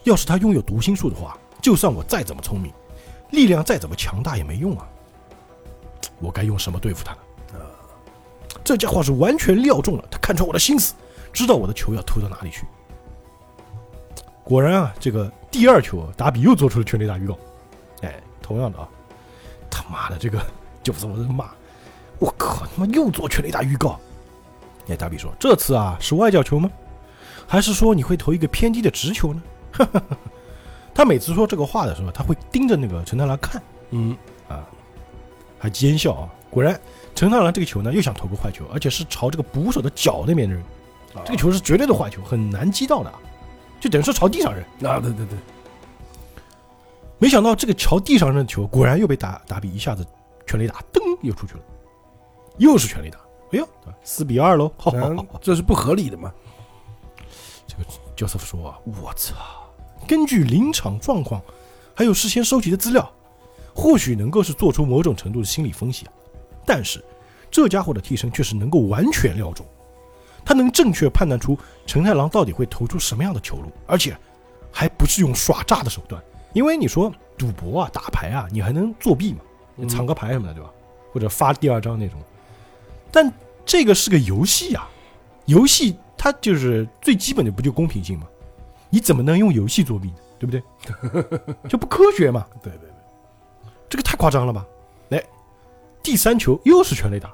[0.05, 2.73] 要是他拥有读心术的话，就算我再怎么聪明，
[3.31, 4.87] 力量再怎么强大也没用啊！
[6.19, 7.19] 我该用什么对付他呢？
[8.63, 10.95] 这家伙是完全料中了，他看穿我的心思，
[11.33, 12.65] 知道我的球要投到哪里去。
[14.45, 17.39] 果然啊，这个第二球，达比又做出了全垒打预告。
[18.03, 18.89] 哎，同样的啊，
[19.71, 20.45] 他妈的这个
[20.83, 21.51] 就是我在骂，
[22.19, 23.99] 我靠，他妈又做全垒打预告。
[24.89, 26.71] 哎，达比说，这次啊是外角球吗？
[27.47, 29.43] 还是说你会投一个偏低的直球呢？
[30.95, 34.17] 他每次说这个话的时候，他会盯着那个陈太郎看，嗯
[34.49, 34.67] 啊，
[35.59, 36.29] 还奸笑啊。
[36.51, 36.79] 果然，
[37.15, 40.63] 陈太郎这个球呢，又想投个坏球，而且是朝这个捕手的脚那边扔。
[41.25, 43.13] 这个球是绝对的坏球，很难击到的，
[43.81, 44.63] 就等于说朝地上扔。
[44.91, 45.37] 啊，对对对，
[47.19, 50.07] 没想到这个朝地上扔的球，果然又被打打比一下子
[50.47, 51.61] 全垒打，噔又出去了，
[52.59, 53.19] 又是全垒打。
[53.53, 53.69] 哎呦，
[54.05, 54.73] 四比二喽！
[54.77, 56.33] 好好好好，这是不合理的嘛。
[57.67, 57.85] 这个
[58.17, 59.35] Joseph 说啊，我操，
[60.07, 61.43] 根据临场状况，
[61.93, 63.13] 还有事先收集的资料，
[63.75, 66.13] 或许能够是做出某种程度的心理分析啊。
[66.73, 67.05] 但是
[67.51, 69.67] 这家伙的替身却是能够完全料中，
[70.45, 74.17] 他能正确判断出陈太郎到底会投出什么样的球路，而且
[74.71, 76.23] 还不是用耍诈的手段。
[76.53, 79.41] 因为你说赌博啊、打牌啊，你还能作弊嘛，
[79.75, 80.71] 你藏个牌什么的，对吧？
[81.13, 82.21] 或者发第二张那种。
[83.11, 83.33] 但
[83.67, 84.89] 这个是个游戏啊，
[85.47, 88.29] 游戏它就是最基本的不就公平性吗？
[88.91, 90.15] 你怎么能用游戏作弊呢？
[90.39, 91.69] 对不对？
[91.69, 92.47] 就不科学嘛。
[92.63, 92.91] 对对对，
[93.89, 94.65] 这个太夸张了吧？
[95.11, 95.21] 哎，
[96.03, 97.33] 第三球又是全垒打，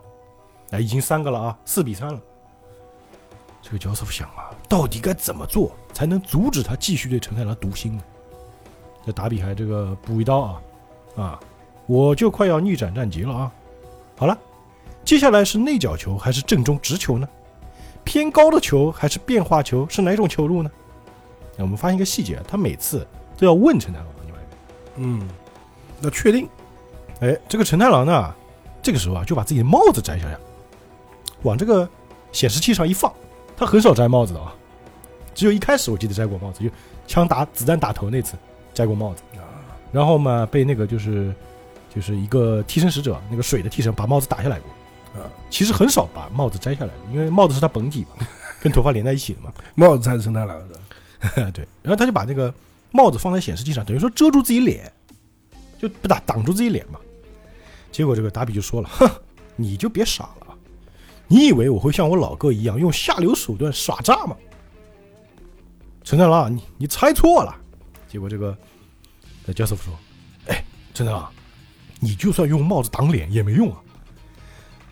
[0.70, 2.20] 哎，已经三个了啊，四比三了。
[3.62, 8.02] 这个教授想啊，到底该怎么做才能阻止他继续对陈太郎读心呢？
[9.04, 10.62] 这达比还这个补一刀啊
[11.16, 11.40] 啊，
[11.86, 13.52] 我就快要逆转战局了啊！
[14.16, 14.36] 好了，
[15.04, 17.28] 接下来是内角球还是正中直球呢？
[18.04, 19.86] 偏高的球还是变化球？
[19.88, 20.70] 是哪种球路呢？
[21.56, 24.06] 那我们发现一个细节，他每次都要问陈太郎？
[24.98, 25.28] 嗯，
[26.00, 26.48] 要确定，
[27.20, 28.34] 哎，这个陈太郎呢，
[28.86, 30.38] 这个时候啊，就把自己的帽子摘下来，
[31.42, 31.88] 往这个
[32.30, 33.12] 显示器上一放。
[33.56, 34.54] 他很少摘帽子的啊，
[35.34, 36.70] 只有一开始我记得摘过帽子，就
[37.04, 38.36] 枪打子弹打头那次
[38.72, 39.24] 摘过帽子。
[39.90, 41.34] 然后嘛，被那个就是
[41.92, 48.24] 就是一个替身使者，那个水的替身把帽子打下来过，啊，其实很少把帽子摘下来的，因为帽子是他本体嘛，
[48.62, 49.52] 跟头发连在一起的嘛。
[49.74, 52.54] 帽子才是承太郎的， 对，然后他就把那个
[52.92, 54.92] 帽子放在显示器上，等于说遮住自己脸，
[55.76, 57.00] 就不打挡住自己脸嘛。
[57.96, 59.10] 结果这个达比就说了：“哼，
[59.56, 60.54] 你就别傻了，
[61.26, 64.36] 你以为我会像我老哥一样用下流手段耍诈吗？”
[66.04, 67.56] 陈太郎，你你猜错了。
[68.06, 68.54] 结果这个
[69.46, 69.98] 呃教师傅说
[70.52, 71.26] ：“哎，陈太郎，
[71.98, 73.80] 你就算用帽子挡脸也没用啊。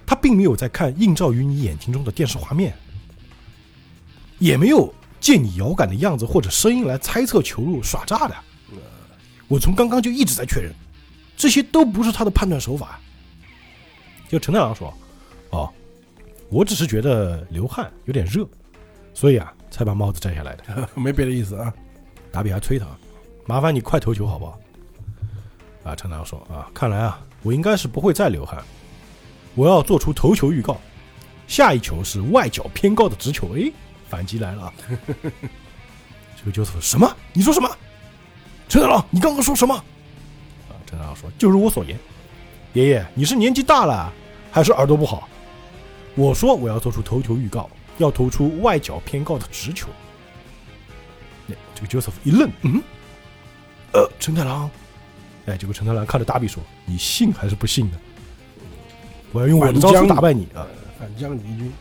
[0.07, 2.75] 他并没有在看映照于你眼睛中的电视画面，
[4.39, 8.35] 也没有借你遥感的样子或者声音来猜测球路耍诈的。
[9.47, 10.73] 我从刚刚就一直在确认，
[11.37, 13.01] 这些都不是他的判断手法。
[14.29, 14.93] 就陈太郎说
[15.51, 15.73] ：“哦，
[16.49, 18.49] 我只是觉得流汗有点热，
[19.13, 20.89] 所以啊才把帽子摘下来的。
[20.95, 21.73] 没别的意思啊。
[22.33, 22.87] 达比还催他，
[23.47, 24.59] 麻烦你快投球好不好？”
[25.85, 28.63] 啊，陈太郎说：“啊，看来啊我应该是不会再流汗，
[29.55, 30.81] 我要做出投球预告，
[31.47, 33.55] 下一球是外角偏高的直球。
[33.57, 33.71] 哎，
[34.09, 34.73] 反击来了啊！
[36.37, 37.15] 这个就是什么？
[37.33, 37.71] 你说什么？
[38.69, 39.85] 陈太郎，你刚刚说什么？
[40.85, 41.99] 啊，陈太郎说：“就如我所言，
[42.75, 44.13] 爷爷，你是年纪大了，
[44.51, 45.29] 还是耳朵不好？
[46.15, 47.69] 我说我要做出投球预告，
[47.99, 49.89] 要投出外角偏高的直球。”
[51.47, 52.83] 那这个 Joseph 一愣，嗯，
[53.93, 54.71] 呃，陈太郎，
[55.47, 57.99] 哎，结果陈太郎看着达比说：“你信还是不信呢？
[59.33, 60.67] 我要用我的招数打败你啊！”
[60.99, 61.73] 反将敌军，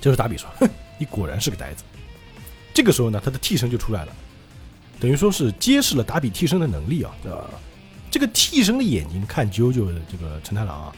[0.00, 1.82] 这时候达比说：“哼，你果然是个呆子。”
[2.74, 4.12] 这个时候呢，他的替身就出来了，
[5.00, 7.10] 等于说是揭示了达比替身的能力啊。
[7.24, 7.50] 啊，
[8.10, 10.92] 这个替身的眼睛看啾啾的这个陈太郎啊，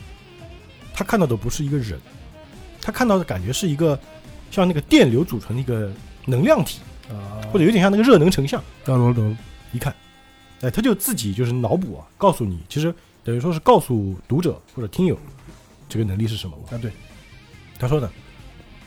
[0.94, 1.98] 他看到的不是一个人，
[2.80, 3.98] 他看到的感觉是一个
[4.50, 5.92] 像那个电流组成的一个
[6.24, 8.62] 能量体，啊，或者有点像那个热能成像。
[8.84, 9.36] 懂懂懂，
[9.72, 9.94] 一看，
[10.60, 12.94] 哎，他就自己就是脑补啊，告诉你，其实
[13.24, 15.18] 等于说是告诉读者或者听友
[15.88, 16.64] 这个能力是什么嘛。
[16.70, 16.92] 啊对，
[17.78, 18.08] 他说呢，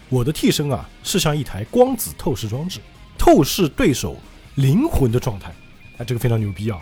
[0.10, 2.80] 我的替身啊是像一台光子透视装置，
[3.18, 4.16] 透视对手
[4.56, 5.54] 灵魂的状态。
[6.04, 6.82] 哎，这个非常牛逼啊！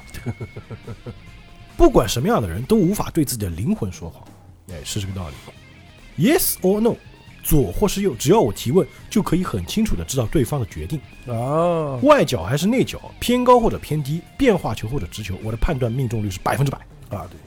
[1.77, 4.23] 不管什么样的人都无法对自己的灵魂说谎。
[4.71, 6.27] 哎，是这个道理。
[6.27, 6.95] Yes or no，
[7.43, 10.99] 左或是右，只要我提问，就可以很清楚的知道对方的决定。
[11.27, 16.79] 啊，外角还是内角，偏高或者偏低，变化球或者直球，我的判断命中率是百分之百。
[17.15, 17.37] 啊对，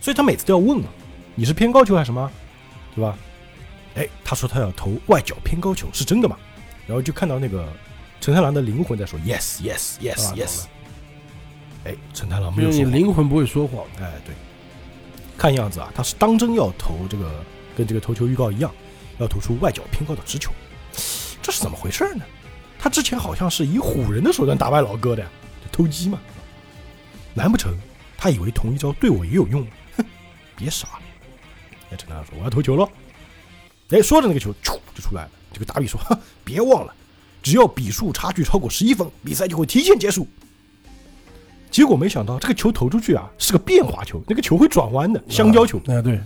[0.00, 0.88] 所以他每次都要问嘛，
[1.34, 2.30] 你是偏高球还是什么，
[2.94, 3.18] 对吧？
[3.96, 6.36] 哎，他说他要投外角偏高球，是真的吗？
[6.86, 7.66] 然后就看到那个
[8.20, 10.64] 陈太郎的灵魂在说 yes yes yes 啊 yes。
[11.84, 12.92] 哎，陈太郎没有说谎。
[12.92, 14.34] 灵魂不会说谎，哎，对，
[15.36, 17.44] 看样子啊，他是当真要投这个，
[17.76, 18.70] 跟这个投球预告一样，
[19.18, 20.50] 要投出外角偏高的直球，
[21.42, 22.24] 这是怎么回事呢？
[22.78, 25.28] 他之前好像是以唬人的手段打败老哥的呀，
[25.62, 26.18] 就偷鸡嘛。
[27.34, 27.74] 难不成
[28.16, 29.66] 他以为同一招对我也有用？
[29.96, 30.04] 哼，
[30.56, 31.02] 别傻了！
[31.90, 32.88] 哎，陈太郎说我要投球了。
[33.90, 35.30] 哎，说着那个球咻就出来了。
[35.52, 36.94] 这个达比说：“哼，别忘了，
[37.42, 40.26] 只要比数差距超过十一分，比赛就会提前结束。”
[41.74, 46.20] 结果没想到这个球投出去啊，是个变化球，那个球会转弯的香蕉球，哎对，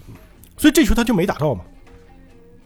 [0.59, 1.65] 所以这球他就没打到嘛。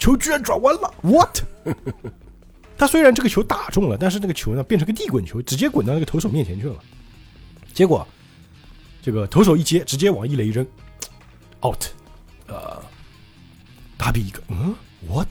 [0.01, 1.45] 球居然转弯了，what？
[2.77, 6.75] 他虽然这个球打中了，但是那个球呢变成个地滚球，直接滚到那个投手面前去了。
[7.73, 8.05] 结果
[9.01, 10.67] 这个投手一接，直接往一垒一扔
[11.65, 11.85] ，out。
[12.49, 12.83] 呃，
[13.97, 14.75] 打比一个，嗯
[15.09, 15.29] ，what？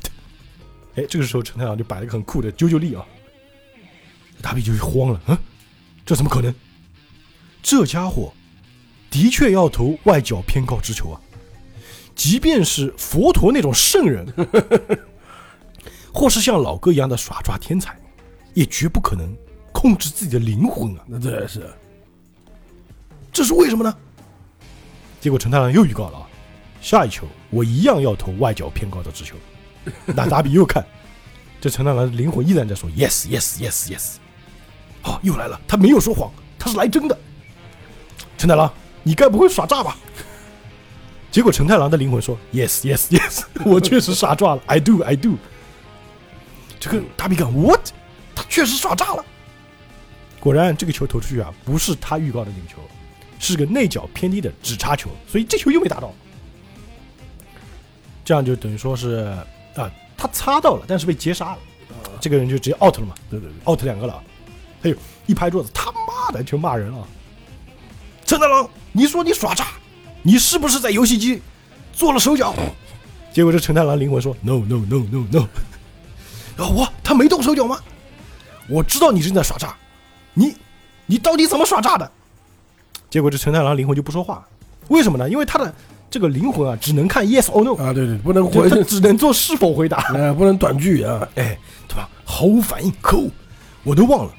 [0.96, 3.06] 哎，这个时候陈太郎就摆了一个很酷的啾啾力啊，
[4.42, 5.38] 打比就慌了，嗯，
[6.06, 6.56] 这怎么可能？
[7.62, 8.34] 这家伙
[9.10, 11.22] 的确要投外角偏高之球啊！
[12.16, 14.26] 即便是佛陀那种圣人，
[16.14, 17.98] 或是像老哥一样的耍抓天才，
[18.54, 19.36] 也绝不可能
[19.72, 21.04] 控制自己的灵魂啊！
[21.08, 21.70] 那这是
[23.32, 23.98] 这是为什么呢？
[25.20, 26.28] 结果陈太郎又预告了啊，
[26.82, 29.36] 下一球我一样要投外角偏高的直球。
[30.06, 30.86] 那达比又看，
[31.60, 34.16] 这陈太郎的灵魂依然在说 yes yes yes yes。
[35.02, 37.18] 好、又来了，他没有说谎，他是来真的。
[38.38, 38.72] 陈太郎，
[39.04, 39.98] 你该不会耍诈吧？
[41.32, 45.38] 结果陈太郎的灵魂说 yes yes yes， 我确实耍诈了，I do I do。
[46.80, 47.92] 这个大比干 what？
[48.36, 49.24] 他确实耍诈了。
[50.40, 52.82] 果然，这个球投出去啊，不是他预告的那个球，
[53.40, 56.12] 是个内角偏低的直插球，所以这球又没打到。
[58.26, 59.34] 这样就等于说是
[59.76, 61.60] 啊，他擦到了，但是被接杀了，
[62.20, 64.24] 这个人就直接 out 了嘛对对对，，out 两个了。
[64.84, 64.96] 哎呦
[65.28, 67.08] 一拍桌子，他妈的就骂人啊！
[68.32, 69.66] 陈太郎，你说你耍诈，
[70.22, 71.42] 你是不是在游戏机
[71.92, 72.56] 做了手脚？
[73.34, 75.40] 结果这陈太郎灵魂说 no no no no no，
[76.56, 77.78] 啊我他没动手脚吗？
[78.70, 79.76] 我知道你正在耍诈，
[80.34, 80.56] 你
[81.08, 82.10] 你到底怎么耍诈的？
[83.10, 84.48] 结果这陈太郎灵魂就不说话，
[84.88, 85.30] 为什么呢？
[85.30, 85.76] 因为他的
[86.10, 89.98] 这个灵魂啊，只能看 yes or no，啊，对对，不能回，他只能做是否回答。
[89.98, 92.08] 啊， 不能短句啊，哎，对吧？
[92.24, 93.30] 毫无反应，可恶，
[93.84, 94.32] 我都忘了，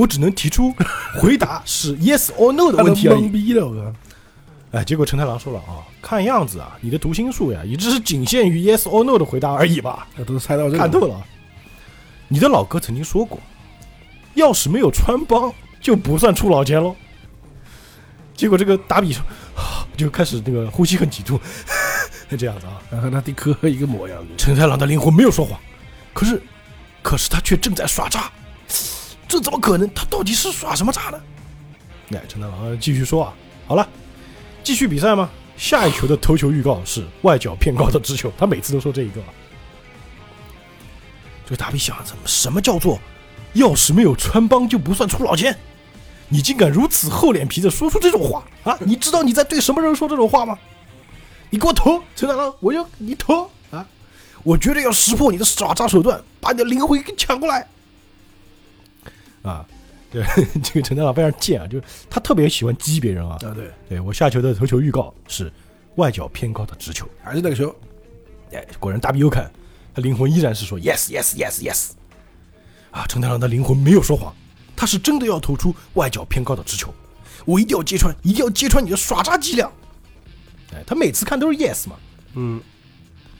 [0.00, 0.74] 我只能提出
[1.14, 3.32] 回答是 yes or no 的问题而已懵。
[3.32, 3.92] 逼了，我靠，
[4.78, 10.06] 哎，结果陈太郎说了啊，看样子啊，你的读心术呀，也只是仅限于 yes or no 的回答而已吧。
[10.16, 11.22] 那都猜到这个，看透了啊，
[12.28, 13.38] 你的老哥曾经说过，
[14.32, 16.96] 要是没有穿帮，就不算出老千喽。
[18.34, 19.22] 结果这个达比说，
[19.54, 21.38] 啊 就开始那个呼吸很急促，
[22.38, 22.80] 这样子啊。
[22.90, 25.60] 然后他的科一个模样，陈太郎的灵魂没有说谎，
[26.14, 26.40] 可是，
[27.02, 28.32] 可是他却正在耍诈，
[29.30, 29.88] 这怎么可能？
[29.94, 31.20] 他到底是耍什么诈呢？
[32.10, 33.32] 哎，陈大郎继续说啊，
[33.68, 33.88] 好了，
[34.64, 35.30] 继续比赛吗？
[35.56, 39.20] 下一球的投球预告是外角偏高的直球，他每次都说这一个。
[41.44, 42.98] 这个达比想，怎么什么叫做
[43.52, 45.56] 要是没有穿帮就不算出老千？
[46.28, 48.76] 你竟敢如此厚脸皮的说出这种话啊！
[48.80, 50.58] 你知道你在对什么人说这种话吗？
[51.50, 53.86] 你给我投，陈大郎，我要你投啊！
[54.42, 57.68] 我绝对要识破你的耍诈手段，把你的灵魂给抢过来！
[59.42, 59.66] 啊，
[60.10, 60.24] 对，
[60.62, 63.36] 这个陈太郎非常贱啊，就是他特别喜欢激别人啊。
[63.42, 65.52] 啊，对，对我下球的投球预告是
[65.96, 67.74] 外角偏高的直球，还是那个球，
[68.52, 69.50] 哎，果然大比又看，
[69.94, 71.90] 他灵魂依然是说 yes yes yes yes。
[72.90, 74.34] 啊，陈太郎的灵魂没有说谎，
[74.76, 76.92] 他是真的要投出外角偏高的直球，
[77.44, 79.70] 我一定要揭穿，一定要揭穿你的耍诈伎俩。
[80.74, 81.96] 哎，他每次看都是 yes 嘛，
[82.34, 82.60] 嗯，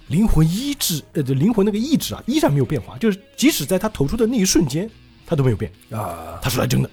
[0.07, 4.89] 灵魂意志，呃，这灵魂那个意志啊，依然没有变化，就是即使在他投出的那一瞬间，
[5.31, 5.71] 他都没有变。
[5.93, 6.90] 啊，他说来真的，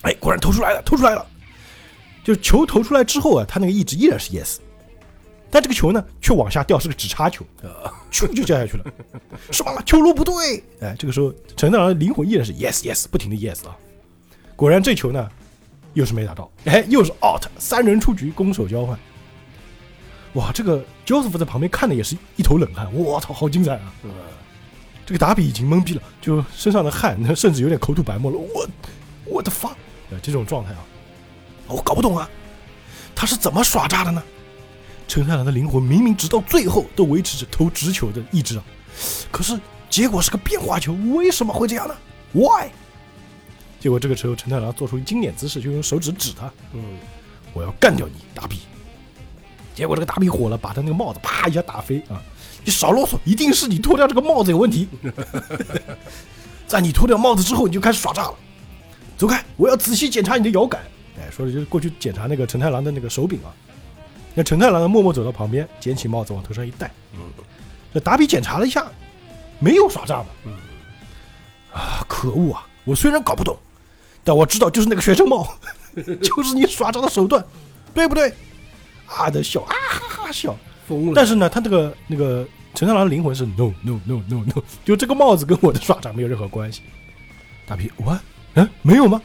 [0.00, 1.26] 哎，果然投出来了，投出来了。
[2.24, 4.56] 就是球投出来之后啊，他那个意志依然是 yes，
[5.50, 7.44] 但这个球呢却往下掉，是个直插球，
[8.10, 8.84] 咻就掉下去了，
[9.52, 9.82] 是吧？
[9.84, 13.76] 球路不对，哎，这个时候陈道长的灵魂依然是 yes yes，不停的 yes 啊。
[14.56, 15.28] 果然这球呢
[15.92, 18.98] 又是没打到，哎，又是 out，三人出局，攻守交换。
[20.34, 23.92] 哇，这个 Joseph 在旁边看的也是一头冷汗，我操，好精彩啊！
[25.10, 28.38] 这个达比已经懵逼了，就身上的汗，甚至有点口吐白沫了。
[28.38, 28.68] 我，
[29.26, 29.70] 我的发，
[30.08, 30.78] 呃，这种状态啊，
[31.66, 32.30] 我搞不懂啊，
[33.12, 34.22] 他是怎么耍诈的呢？
[35.08, 38.62] 陈太郎的灵魂明明直到最后都维持着投直球的意志啊，
[39.32, 41.96] 可是结果是个变化球，为什么会这样呢
[42.32, 42.68] ？Why？
[43.80, 46.84] 结果这个时候陈太郎做出经典姿势，就用手指指他，嗯，
[47.52, 48.60] 我要干掉你，达比。
[49.74, 52.22] 结果这个达比火了，把他那个帽子啪一下打飞啊！
[52.64, 54.88] 你少啰嗦，一定是你脱掉这个帽子有问题。
[56.66, 58.34] 在你脱掉帽子之后，你就开始耍诈了。
[59.16, 60.80] 走开，我要仔细检查你的摇杆。
[61.18, 63.52] 哎，说的就是过去检查那个陈太郎的那个手柄啊。
[64.34, 66.90] 那陈太郎呢，默默走到旁边，捡起帽子往头上一戴。
[67.14, 67.20] 嗯，
[67.92, 68.86] 这达比检查了一下，
[69.58, 70.26] 没有耍诈嘛。
[70.44, 70.52] 嗯，
[71.72, 72.66] 啊，可恶啊！
[72.84, 73.58] 我虽然搞不懂，
[74.22, 75.52] 但我知道就是那个学生帽，
[76.22, 77.44] 就是你耍诈的手段，
[77.92, 78.32] 对不对？
[79.06, 80.56] 啊的笑啊哈哈笑。
[80.90, 86.82] 疯了，但是呢，他这个那个陈太郎的灵魂是 no no no no no，就这个帽子跟我的耍诈没有任何关系。
[87.66, 88.18] 大皮，我
[88.54, 89.22] 嗯没有吗？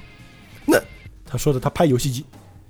[0.65, 0.79] 那
[1.25, 2.23] 他说的他拍游戏机，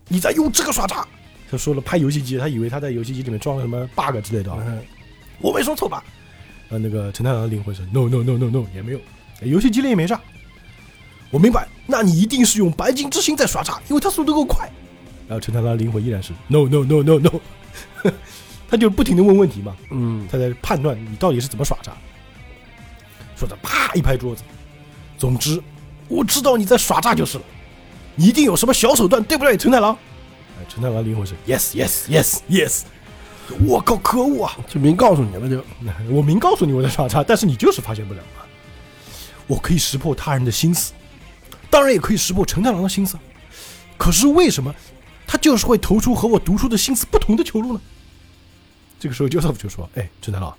[0.07, 1.05] 你在用这个耍诈。
[1.51, 4.63] 他说了拍游戏机，他以为他在游戏机里面装了什么 bug 之类的啊。
[4.65, 4.79] 嗯
[5.39, 6.01] 我没说错吧？
[6.69, 8.99] 呃，那个陈太郎的灵魂是 no no no no no 也没有，
[9.41, 10.19] 游戏机里也没炸。
[11.29, 14.71] 我明白，那你一定是用白金之星在耍诈，因为他速度够快。
[15.27, 18.11] 然后陈太郎的灵魂依然是 no no no no no，
[18.75, 21.93] 他就不停的问问题嘛，嗯，他在判断你到底是怎么耍诈。
[23.37, 24.43] 说着啪一拍桌子，
[25.17, 25.61] 总之
[26.09, 27.43] 我知道你在耍诈就是了，
[28.15, 29.97] 你一定有什么小手段，对不对，陈太郎？
[30.59, 32.81] 哎，陈太郎灵魂是 yes yes yes yes，
[33.65, 34.57] 我靠，可恶啊！
[34.67, 35.63] 就明告诉你了，就
[36.13, 38.43] 我明告诉你我在耍诈，但是你就是发现不了啊。
[39.47, 40.91] 我可以识破他人的心思，
[41.69, 43.17] 当然也可以识破陈太郎的心思，
[43.97, 44.75] 可是为什么
[45.25, 47.81] 他就是会投出和我读出的心思不同的球路呢？
[49.05, 50.51] 这个时候 Joseph 就说：“哎，陈太郎，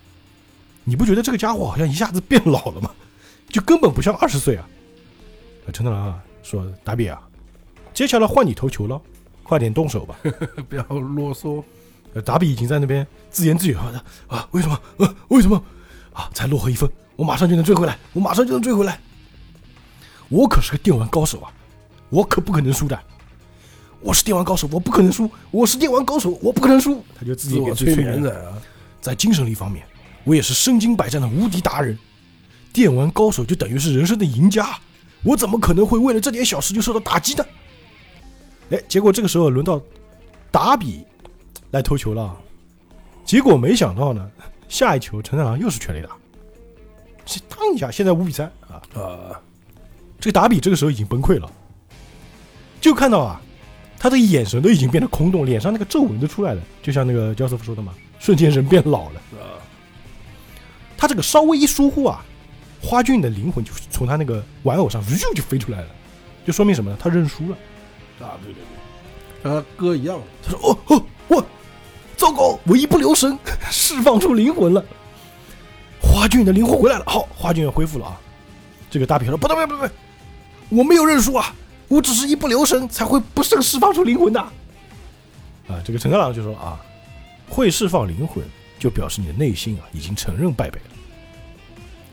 [0.85, 2.93] 你不觉得这个家伙好像一下子变老了吗？
[3.49, 4.65] 就根本不像二十岁啊！”
[5.67, 7.21] 啊陈太郎啊说：“达比啊，
[7.93, 9.03] 接下来换你投球了，
[9.43, 10.17] 快点动手吧。
[10.71, 11.61] ”不要啰嗦，
[12.15, 14.81] 呃，达比已经在那边自言自语啊啊，为什么？
[14.99, 15.61] 呃，为什么？
[16.13, 19.01] 啊，才落后一分，我马上就能追回来，我马上就能追回来。
[20.29, 21.53] 我可是个电玩高手啊，
[22.11, 22.97] 我可不可能输的。
[24.07, 25.29] 我是电玩高手，我不可能输。
[25.51, 27.03] 我是电玩高手，我不可能输。
[27.19, 28.57] 他就自己给催眠眠的啊，
[29.01, 29.85] 在精神力方面，
[30.23, 31.99] 我也是身经百战的无敌达人。
[32.73, 34.79] 电玩高手就等于是人生的赢家，
[35.25, 37.45] 我怎么可能会为了这点小事就受到打击呢？
[38.71, 39.83] 哎，结果这个时候轮到
[40.53, 41.05] 达比
[41.73, 42.37] 来投球了，
[43.25, 44.31] 结果没想到呢，
[44.69, 46.11] 下一球陈太郎又是全垒打，
[47.25, 48.79] 这当一下，现在五比三啊！
[48.95, 49.35] 啊，
[50.21, 51.51] 这个达比这个时候已经崩溃了，
[52.81, 53.41] 就看到啊，
[53.99, 59.21] 他的眼神都已经变得空洞，脸上那个皱纹都出来了，就像那个焦瑟夫说的嘛，瞬间人变老了。
[59.33, 59.57] 啊，
[60.97, 62.25] 他这个稍微一疏忽啊，
[62.81, 65.89] 花俊的灵魂就从他那个玩偶上咻就飞出来了，
[66.47, 66.97] 就说明什么呢？
[67.01, 67.57] 他认输了。
[68.21, 71.45] 啊，对对对，跟他哥一样，他说：“哦哦，我
[72.17, 73.39] 糟糕，我一不留神
[73.71, 74.85] 释放出灵魂了。
[76.01, 78.21] 花俊的灵魂回来了，好，花俊也恢复了啊。
[78.91, 79.91] 这个大皮说：不对不对不对，
[80.71, 81.55] 我没有认输啊，
[81.89, 84.41] 我只是一不留神才会不慎释放出灵魂的。
[84.41, 86.81] 啊，这个陈克郎就说啊，
[87.49, 88.45] 会释放灵魂，
[88.79, 90.87] 就表示你的内心啊已经承认败北了，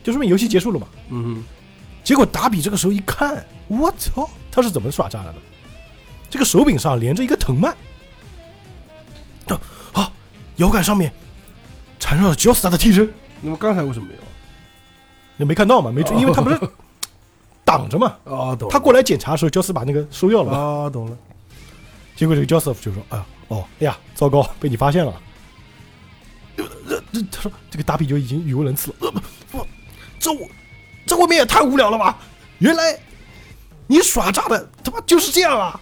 [0.02, 0.86] 就说明游戏结束了嘛。
[1.10, 1.44] 嗯
[2.02, 5.38] 结果达比这个时候一看，我操，他是怎么耍诈的呢？
[6.28, 7.74] 这个手柄上连着一个藤蔓，
[9.46, 9.60] 啊
[9.92, 10.12] 啊，
[10.56, 11.12] 摇杆上面
[11.98, 13.08] 缠绕了 Josta 的替身，
[13.40, 14.20] 那么刚才为什么没有？
[15.36, 15.90] 你没看到嘛？
[15.90, 16.60] 没注意，因为他不是
[17.64, 18.14] 挡着嘛。
[18.24, 20.58] 啊，懂了，他过来检查的时候，，Joseph 把那个收掉了嘛。
[20.58, 21.16] 啊，懂了，
[22.14, 25.12] 结果这个 Joseph 就说：“哎呀，哦，哎呀，糟糕，被你发现了。
[26.56, 28.96] 呃”这这，他说这个达比就已经语无伦次了。
[29.00, 29.12] 呃，
[29.50, 29.66] 不
[30.18, 30.46] 这我
[31.06, 32.18] 这未免也太无聊了吧？
[32.58, 32.98] 原来
[33.86, 35.80] 你耍诈的他妈就是这样啊！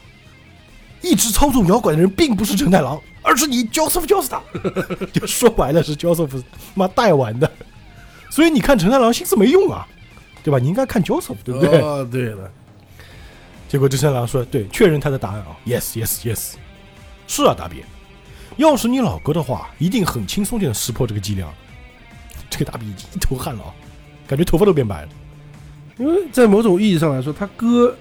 [1.03, 4.41] 一直操纵摇滚的人并不是陈太郎，而是你 Joseph Joestar。
[5.13, 6.43] 就说白了是 Joseph
[6.75, 7.51] 妈带玩的，
[8.31, 9.87] 所以你看陈太郎心思没用啊，
[10.43, 10.59] 对吧？
[10.59, 11.81] 你应该看 Joseph，对不对？
[11.81, 12.51] 哦，对了，
[13.69, 16.53] 结果这三郎说：“对，确认他的答案啊，yes yes yes，
[17.27, 17.83] 是啊，大比，
[18.57, 21.49] 要是你老哥的话，一定很轻松就能识破这个伎俩。”
[22.51, 23.73] 这个大比已经一头汗了啊，
[24.27, 25.09] 感觉头发都变白了。
[25.97, 27.97] 因为在某种意义上来说，他哥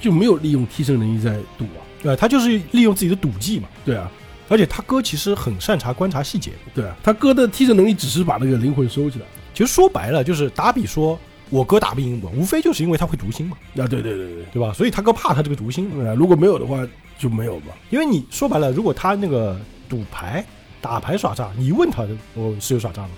[0.00, 4.10] 就没有利用替身能力在赌啊，呃，他就是利用自己的赌技嘛，对啊，
[4.48, 6.52] 而且他哥其实很擅长观察细节。
[6.74, 9.24] 对啊，他哥的替身能力只是把那个灵魂收起来，
[9.54, 11.18] 其实说白了，就是达比说
[11.50, 14.72] 我哥打不赢我，无非就是因为他会读心嘛，啊，对对对对对吧？
[14.72, 16.86] 所以他哥怕他这个读心如果没有的话
[17.18, 20.44] 就没有嘛，因为你说白了，如果他那个赌牌、
[20.80, 23.10] 打牌耍诈，你一问他，我是有耍诈吗？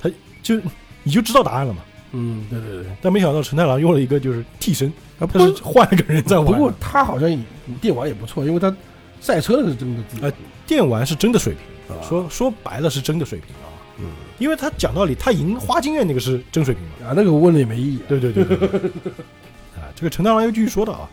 [0.00, 0.10] 他
[0.42, 0.60] 就
[1.02, 1.82] 你就知道答案了嘛。
[2.12, 6.46] 嗯，对对对，但没想到陈太郎用了一个就是替身，啊，他是换了个人在玩。
[6.46, 7.38] 不过他好像也
[7.80, 8.74] 电玩也不错，因为他
[9.20, 10.32] 赛车的是真的呃
[10.66, 13.69] 电玩是真的水平，啊说说白了是真的水平啊。
[14.00, 17.08] 嗯因为他讲道理，他赢花京院那个是真水平嘛。
[17.08, 18.80] 啊，那个我问了也没意义啊，对对对对对。
[19.76, 21.10] 啊，这个陈大郎又继续说道啊，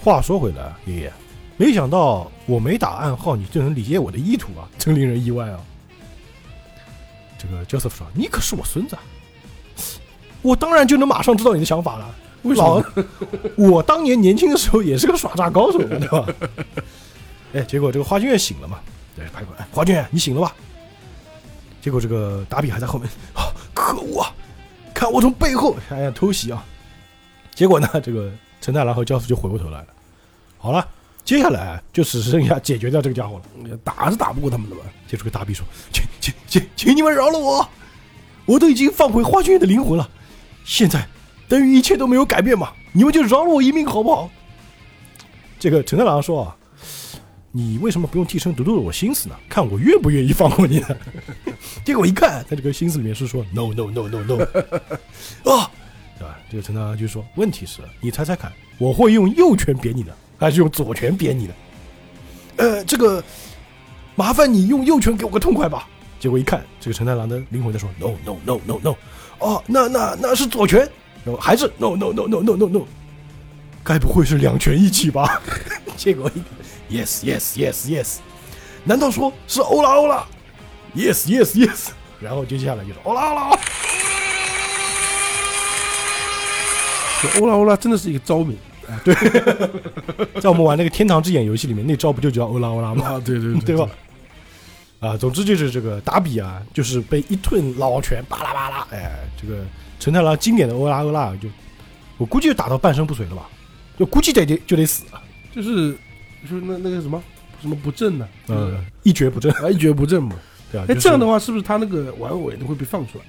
[0.00, 1.12] 话说回来，爷爷，
[1.56, 5.58] 没想到我没打暗号，你就能理解我的意图啊， 真令人意外啊。
[7.36, 9.02] 这个 Joseph 说：“你可是我孙子啊，
[10.42, 12.14] 我当然就能马上知道你的想法了。
[12.42, 12.84] 为什么？
[13.56, 16.26] 我当年年轻的时候也是个耍诈高手，对吧？
[17.54, 18.78] 哎，结果这个花君院醒了嘛？
[19.16, 20.54] 对，拍过来，哎花君院你醒了吧？
[21.80, 24.32] 结果这个达比还在后面，啊，可恶啊！
[24.92, 26.64] 看我从背后，哎呀，偷袭啊！
[27.54, 29.86] 结果呢，这个陈太郎和教父就回过头来了。
[30.58, 30.86] 好了，
[31.24, 33.78] 接下来就只剩下解决掉这个家伙了。
[33.82, 37.66] 打是打不过他们的吧，接着个大比说：“请请请，请你们饶了我，
[38.44, 40.08] 我都已经放回花君院的灵魂了，
[40.64, 41.08] 现在
[41.48, 44.30] 等于一切都没有改变嘛，你们就饶了我一命好不好？”
[45.58, 46.56] 这个陈太郎说啊，
[47.52, 49.34] 你为什么不用替身读读我心思呢？
[49.48, 50.88] 看我愿不愿意放过你呢？
[51.84, 54.42] 结果一看，他这个心思里面是说 no no no no no
[55.50, 55.68] 啊，
[56.16, 56.38] 对吧？
[56.48, 61.54] 这个陈太郎就说，问题是，你猜猜看，我会用右拳扁你的，还是用左拳扁你的？
[62.58, 63.22] 呃，这个
[64.14, 65.88] 麻烦你用右拳给我个痛快吧。
[66.20, 68.94] 结果一看，这个陈太郎的灵魂在说 no no no no no，
[69.40, 70.88] 哦，那那那是左拳，
[71.24, 72.86] 然后还是 no no no no no no no，
[73.82, 75.42] 该不会是两拳一起吧？
[75.96, 76.42] 结果一
[76.90, 78.16] yes yes yes yes，
[78.84, 80.26] 难道说是欧拉欧拉
[80.96, 81.88] ？yes yes yes，
[82.20, 83.60] 然后接下来就是欧拉欧拉欧啦，
[87.22, 88.56] 这欧拉欧拉真的是一个招名
[88.88, 89.00] 啊！
[89.04, 89.14] 对
[90.40, 93.06] 在我们玩那个《天堂之眼》游戏里面，那招不就叫欧拉欧拉吗？
[93.06, 93.88] 啊，对对对吧？？
[94.98, 99.64] 啊，总之就是这个打比啊，就是被一顿老拳巴拉巴拉，哎，这个
[99.98, 101.48] 陈太郎经典的欧拉欧拉就，
[102.18, 103.48] 我估计就打到半身不遂了吧，
[103.98, 105.22] 就估计得得就得死了，
[105.54, 105.96] 就是
[106.42, 107.22] 就是那那个什么
[107.60, 108.28] 什么不正呢？
[108.48, 110.36] 嗯，一蹶不振，啊，一蹶不振嘛。
[110.72, 113.24] 对啊，哎，就是这样的话，是不是他那个玩偶也都会被放出来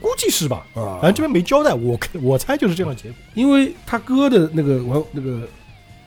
[0.00, 0.66] 估计是吧？
[0.74, 3.16] 啊反正这边没交代，我我猜就是这样的结果。
[3.34, 5.48] 因为他哥的那个玩那个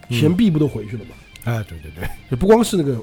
[0.10, 1.16] 钱币不都回去了嘛？
[1.46, 3.00] 哎，对对对，也不光是那个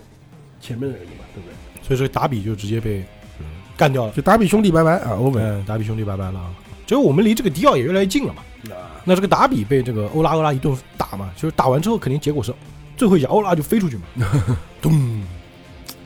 [0.60, 1.54] 前面的人嘛，对不对？
[1.82, 2.98] 所以说达比就直接被
[3.40, 3.46] 嗯
[3.76, 6.54] 干掉了，就达比兄弟拜拜啊，over 嗯，达比兄弟拜拜了啊。
[6.86, 8.42] 结果我们离这个迪奥也越来越近了嘛。
[8.72, 12.54] 啊，那这个达比被这个欧拉欧拉一顿打嘛，就是打完之后肯定结果是
[12.98, 14.02] 最后一下欧拉就飞出去嘛，
[14.82, 15.22] 咚，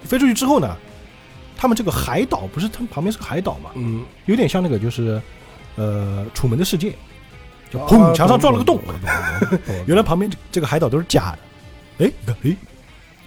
[0.04, 0.76] 飞出去之后呢，
[1.56, 5.20] 他们这个海岛不是他们旁边是个海岛嘛，嗯，有点像那个就是
[5.76, 6.94] 呃楚门的世界，
[7.70, 8.78] 就啊砰墙上撞了个洞，
[9.86, 11.34] 原来旁边这这个海岛都是假
[11.98, 12.12] 的，哎，
[12.44, 12.56] 哎，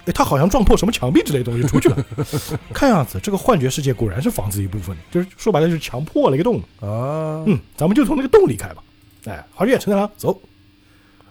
[0.05, 2.05] 哎，他好像撞破什么墙壁之类的东西出去了。
[2.71, 6.59] 看样子，这个幻觉世界果然是房子一部分，就是说白了就是墙破了一个洞。
[6.79, 8.83] 啊，嗯，咱们就从那个洞里开吧。
[9.25, 10.39] 哎，好远，陈太郎走。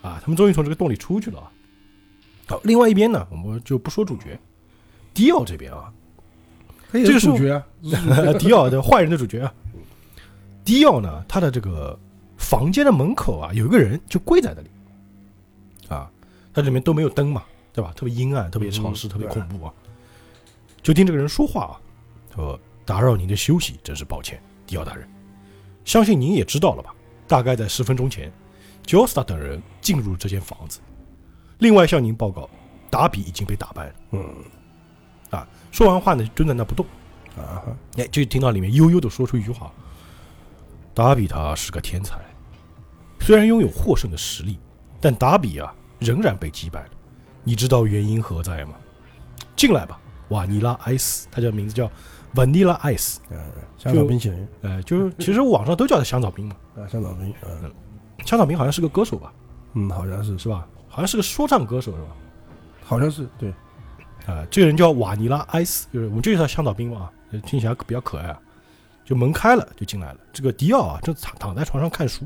[0.02, 1.46] 啊，他们终于从这个洞里出去了啊。
[2.46, 4.38] 好，另外一边呢，我们就不说主角，
[5.12, 5.92] 迪奥这边啊，
[6.92, 7.66] 这个主角啊，
[8.38, 9.52] 迪奥的坏人的主角啊。
[10.64, 11.98] 迪奥呢，他的这个
[12.36, 14.70] 房间的门口啊，有一个人就跪在那里，
[15.88, 16.10] 啊，
[16.52, 17.42] 他里面都没有灯嘛，
[17.72, 17.92] 对吧？
[17.94, 19.72] 特别阴暗，特别潮湿，嗯特别恐怖啊。
[20.82, 21.80] 就听这个人说话啊，
[22.34, 25.08] 说打扰您的休息，真是抱歉，迪奥大人。
[25.84, 26.94] 相信您也知道了吧？
[27.26, 28.32] 大概在十分钟前，
[28.86, 30.80] 乔斯塔等人进入这间房子。
[31.58, 32.48] 另外向您报告，
[32.90, 33.94] 达比已经被打败了。
[34.12, 34.34] 嗯
[35.30, 36.84] 啊，说完话呢，蹲在那不动。
[37.36, 39.72] 啊哈，哎，就听到里面悠悠的说出一句话
[40.94, 42.20] ：“达比他是个天才，
[43.20, 44.58] 虽然拥有获胜的实力，
[45.00, 46.90] 但达比啊仍然被击败了。
[47.42, 48.74] 你知道原因何在吗？
[49.56, 49.98] 进来吧，
[50.28, 51.90] 瓦尼拉艾斯，他叫名字叫
[52.34, 53.38] Vanilla Ice，嗯，
[53.76, 56.56] 香草冰淇淋呃，就是其实网上都叫他香草冰嘛。
[56.76, 57.72] 啊，香草冰，嗯
[58.24, 59.32] 香草冰好像是个歌手吧，
[59.72, 60.64] 嗯，好像是是吧？
[60.94, 62.08] 好像是个说唱歌手是吧？
[62.84, 63.50] 好像是对，
[64.26, 67.10] 啊、这个人叫瓦尼拉艾斯，就是我们就叫他香草兵嘛，啊，
[67.44, 68.38] 听起来比较可爱啊。
[69.04, 70.20] 就门开了，就进来了。
[70.32, 72.24] 这个迪奥啊，正躺躺在床上看书。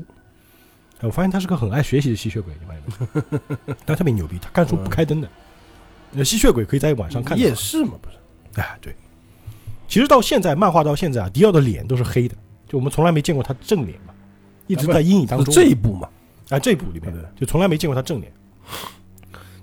[0.99, 3.75] 哎，我发现他是个很爱学习的吸血鬼，你发现没？
[3.85, 5.27] 但特别牛逼，他看书不开灯的。
[6.11, 7.43] 那吸血鬼可以在晚上看到。
[7.43, 8.17] 夜视嘛，不是？
[8.61, 8.95] 哎，对。
[9.87, 12.35] 其实到现在，漫画到现在啊，迪奥的脸都是黑的，
[12.67, 14.13] 就我们从来没见过他正脸嘛，
[14.67, 15.55] 一直在阴影当是中。
[15.55, 16.07] 这一部嘛，
[16.49, 18.31] 啊，这一部里面对就从来没见过他正脸。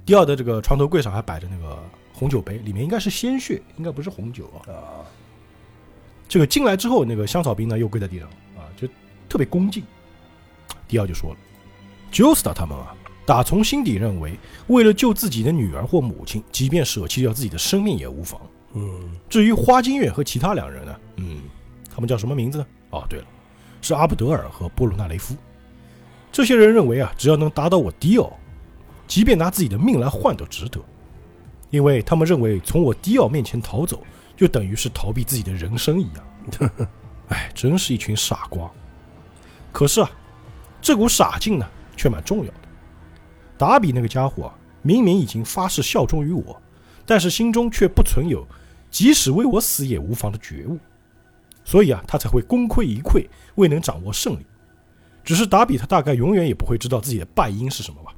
[0.05, 1.83] 迪奥的这个床头柜上还摆着那个
[2.13, 4.71] 红酒杯，里面应该是鲜血，应该不是红酒啊。
[4.73, 5.05] 啊，
[6.29, 8.87] 这个进来之后，那个香草兵呢又跪在地上啊，就
[9.29, 9.83] 特别恭敬。
[10.87, 11.37] 迪奥就说了
[12.13, 12.95] j o s t a 他们啊，
[13.27, 14.39] 打从心底认为，
[14.69, 18.41] 为了救自己的女儿或母亲，即便舍弃掉自己的生命也无妨。
[18.75, 21.41] 嗯，至于花金月和其他两人呢，嗯，
[21.93, 22.67] 他们叫什么名字呢？
[22.91, 23.27] 哦，对了，
[23.83, 25.35] 是阿布德尔和波鲁纳雷夫。
[26.31, 28.33] 这些人认为啊，只要能打倒我迪奥，
[29.07, 30.81] 即便拿自己的命来换都值得，
[31.71, 34.03] 因为他们认为从我迪奥面前逃走，
[34.37, 36.89] 就等于是逃避自己的人生一样。
[37.29, 38.71] 哎，真是一群傻瓜。
[39.73, 40.11] 可是啊，
[40.81, 42.61] 这股傻劲呢，却蛮重要的。
[43.59, 46.61] 达比那个家伙啊，明明已经发誓效忠于我，
[47.05, 48.47] 但是心中却不存有
[48.91, 50.79] 即使为我死也无妨的觉悟，
[51.65, 53.27] 所以啊，他才会功亏一篑，
[53.57, 54.47] 未能掌握胜利。
[55.25, 58.15] 只是达比他大概永远也不会知道自己的败因是什么吧。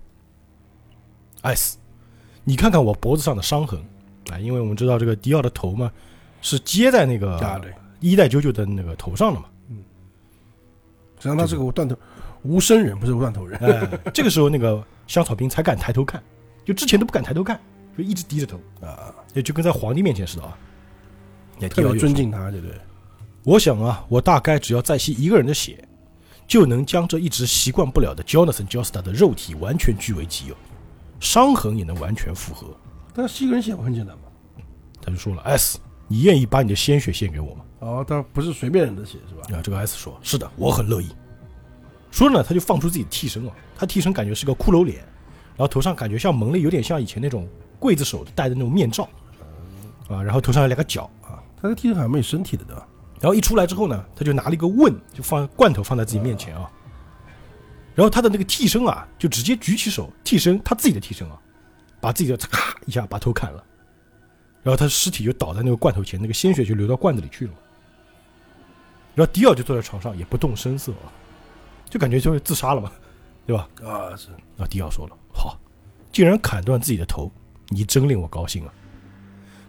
[1.43, 1.79] 艾斯，
[2.45, 3.81] 你看看我脖子上的伤痕
[4.31, 5.91] 啊，因为我们知道这个迪奥的头嘛，
[6.43, 9.47] 是接在那个啊对，一代九九的那个头上的嘛。
[11.19, 11.97] 实际上他是个断头
[12.43, 13.59] 无声人，不是无断头人。
[13.61, 16.23] 哎，这个时候那个香草兵才敢抬头看，
[16.65, 17.61] 就之前都不敢抬头看，
[17.97, 20.57] 就一直低着头啊，也就跟在皇帝面前似的啊。
[21.59, 22.77] 也特别尊敬他，对不对？
[23.43, 25.85] 我想啊，我大概只要再吸一个人的血，
[26.47, 30.57] 就能将这一直习惯不了的 Jonathan Joestar 的肉体完全据为己有，
[31.21, 32.69] 伤痕也能完全复合。
[33.15, 34.23] 但吸个人血不很简单吗？
[35.01, 39.57] 他就说了：“S，你愿意把你的鲜血献给我吗哦，他不是随便人的血是？”吧？
[39.57, 41.09] 啊，这个 S 说：“是的，我很乐意。”
[42.11, 44.99] 说着呢，他就放出自己的替身啊，他替身感觉是个骷髅脸，
[45.57, 47.49] 然后头上感觉像蒙了有点像以前那种
[47.81, 49.09] 刽子手戴的那种面罩，
[50.09, 52.87] 啊，然后头上有两个角啊，他的替身好像没有身体的，对吧？
[53.21, 56.71] 然后一出来之后呢，他就拿了一个问，就放罐头放在自己面前啊。
[57.99, 61.37] 然后他的那个替身啊，就直接举起手，替身他自己的替身啊，
[62.01, 63.65] 把自己的咔一下把头砍了，
[64.63, 67.53] 然后他尸体就倒在那个罐头前，那个鲜血就流到罐子里去了。
[69.17, 71.11] 然后迪奥就坐在床上也不动声色啊，
[71.91, 72.93] 就感觉就是自杀了嘛，
[73.45, 73.69] 对吧？
[73.83, 75.59] 啊，是然后迪奥说了：“好，
[76.13, 77.29] 竟然砍断自己的头，
[77.71, 78.73] 你真令我高兴啊！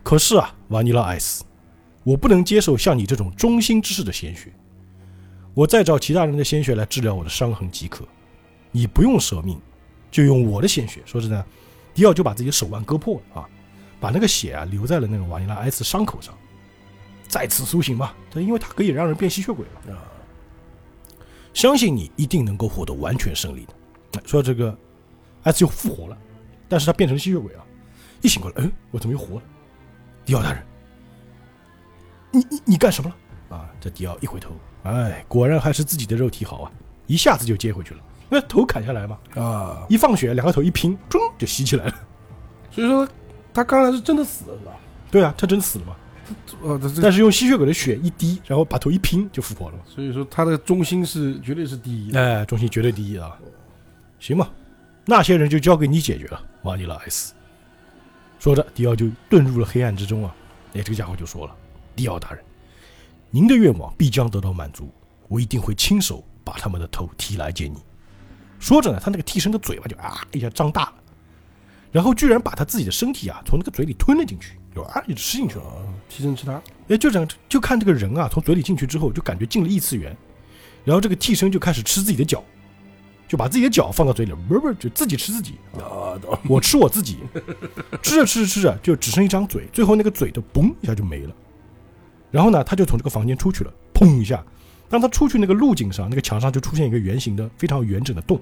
[0.03, 1.43] 可是啊，瓦尼拉艾斯，
[2.03, 4.53] 我不能接受像你这种忠心之士的鲜血。
[5.55, 8.07] 我再找其他人的鲜血来治疗我的伤痕即可。
[8.71, 9.59] 你不用舍命，
[10.11, 11.01] 就用我的鲜血。
[11.05, 11.45] 说着呢，
[11.93, 13.49] 迪奥就把自己的手腕割破了啊，
[13.99, 16.33] 把那个血啊留在了那个瓦尼拉艾斯伤口上，
[17.27, 18.15] 再次苏醒吧。
[18.31, 19.93] 他因为他可以让人变吸血鬼嘛。
[19.93, 20.03] 啊，
[21.53, 23.73] 相信你一定能够获得完全胜利的。
[24.19, 24.77] 哎说这个，
[25.43, 26.17] 艾斯又复活了，
[26.67, 27.65] 但是他变成吸血鬼了。
[28.21, 29.41] 一醒过来，嗯，我怎么又活了？
[30.25, 30.63] 迪奥大人，
[32.31, 33.57] 你你你干什么了？
[33.57, 34.51] 啊，这迪奥一回头，
[34.83, 36.71] 哎，果然还是自己的肉体好啊，
[37.07, 38.01] 一下子就接回去了。
[38.29, 41.93] 那头砍下来嘛，啊，一放血，两个头一拼，中就吸起来了。
[42.71, 43.07] 所以说
[43.53, 44.71] 他刚才是真的死了，是吧？
[45.09, 45.95] 对啊，他真死了嘛。
[46.61, 49.83] 呃，但是用吸血鬼的血一滴，然后把头一拼就复活了嘛。
[49.87, 52.21] 所以说他的中心是绝对是第一的。
[52.21, 53.35] 哎，中心绝对第一啊！
[54.19, 54.47] 行吧，
[55.05, 57.33] 那些人就交给你解决了，瓦尼拉艾斯。
[58.37, 60.35] 说着，迪奥就遁入了黑暗之中啊。
[60.75, 61.55] 哎，这个家伙就说了
[61.95, 62.43] ：“迪奥大人，
[63.31, 64.87] 您的愿望必将得到满足，
[65.27, 67.79] 我一定会亲手把他们的头提来见你。”
[68.59, 70.93] 说着呢，他那个替身的嘴巴就啊一下张大了，
[71.91, 75.63] 然后居然把他自己的身体啊从那个嘴里吞了进去，就啊就吃进去了。
[75.63, 80.15] 啊，替身吃他，哎，就这样，就看这个人啊，从嘴里进去之后，就感觉进了异次元，
[80.83, 82.43] 然后这个替身就开始吃自己的脚，
[83.27, 87.19] 就把自己的脚放到嘴里，不是不是，就自己吃自己，啊，我吃我自己，
[88.01, 91.33] 吃着吃着吃着就只剩一张嘴，最后那个嘴都嘣一下就没了。
[92.31, 94.43] 然后呢，他就从这个房间出去了，砰一下，
[94.89, 98.39] 当他出去那个路径上，那个墙上就出现一个圆形的非常圆整的洞，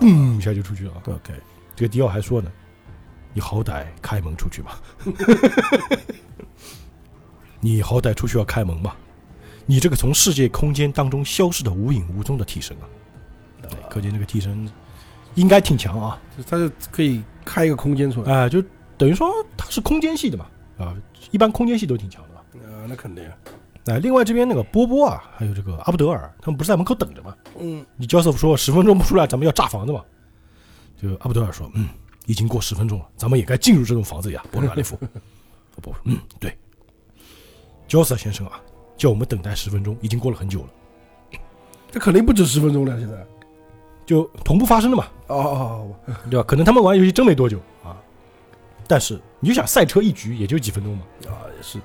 [0.00, 0.92] 嗯一下就出去了。
[0.92, 1.02] 啊。
[1.06, 1.32] OK，
[1.74, 2.52] 这个迪奥还说呢
[3.32, 4.80] ：“你好歹开门出去吧，
[7.58, 8.96] 你好歹出去要开门吧，
[9.66, 12.84] 你这个从世界空间当中消失的无影无踪的替身啊！
[13.62, 14.68] 对可见这个替身
[15.36, 18.62] 应该挺强啊，他就可以开一个空间出来，哎、就
[18.98, 20.46] 等于说他是空间系的嘛，
[20.78, 20.94] 啊，
[21.30, 22.42] 一般空间系都挺强的吧。
[22.66, 23.24] 啊，那肯定，
[23.86, 27.34] 哎、另外这边那个波波啊，还有这个阿布德尔，他们不是在门口等着吗？
[27.58, 30.04] 嗯，你焦瑟夫说十分钟不出来，咱们要炸房子嘛。
[31.00, 31.88] 就阿布德尔说，嗯，
[32.26, 34.44] 已经过十分钟了，咱们也该进入这栋房子里啊。
[34.52, 35.08] 波罗纳雷夫，波
[35.80, 36.56] 波说，嗯，对。
[37.88, 38.60] 焦瑟先生啊，
[38.96, 40.68] 叫我们等待十分钟，已经过了很久了，
[41.90, 43.26] 这肯定不止十分钟了，现在，
[44.06, 46.44] 就同步发生的嘛，哦哦，哦对吧？
[46.46, 47.96] 可能他们玩游戏真没多久啊，
[48.86, 51.04] 但是你就想赛车一局也就几分钟嘛。
[51.26, 51.80] 啊，也是，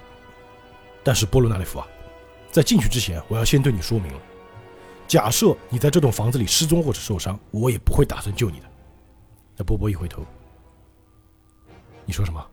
[1.06, 1.88] 但是波罗纳雷夫啊，
[2.52, 4.20] 在进去之前，我要先对你说明了，
[5.08, 8.66] 假设你在这栋房子里失踪或者受伤，我也不会打算救你的。
[9.56, 10.26] 那波波一回头，
[12.06, 12.44] 你说什么？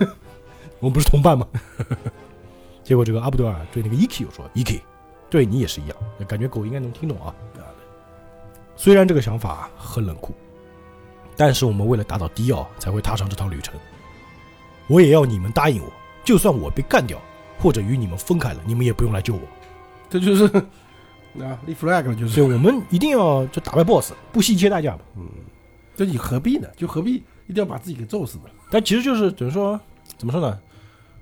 [0.80, 1.48] 我们不是同伴吗？
[2.84, 4.80] 结果这个阿布德尔对那个伊 k 又说：“伊 k
[5.30, 5.96] 对你也是一样。”
[6.28, 7.34] 感觉狗应该能听懂啊。
[7.56, 7.66] 啊，
[8.76, 10.32] 虽然这个想法很冷酷，
[11.36, 13.74] 但是我们为了打倒迪奥才会踏上这趟旅程。
[14.86, 17.20] 我也要你们答应我，就算我被干掉
[17.58, 19.40] 或者与你们分开了，你们也不用来救我。
[20.08, 20.44] 这就是
[21.40, 25.00] 啊，立 flag 了，就是所以，我们一定要就打败 BOSS，不惜一切代价嘛。
[25.16, 25.26] 嗯
[25.96, 26.68] 这你何必呢？
[26.76, 27.14] 就何必
[27.48, 28.44] 一定要把自己给揍死呢？
[28.70, 29.78] 但其实就是等于说，
[30.16, 30.58] 怎么说呢？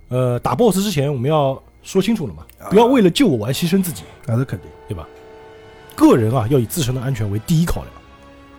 [0.08, 5.08] 呃，打 BOSS 之前我们要说清楚了嘛，不要为了救我而牺牲自己，那是肯定，对吧？
[5.94, 7.92] 个人啊，要以自身的安全为第一考量。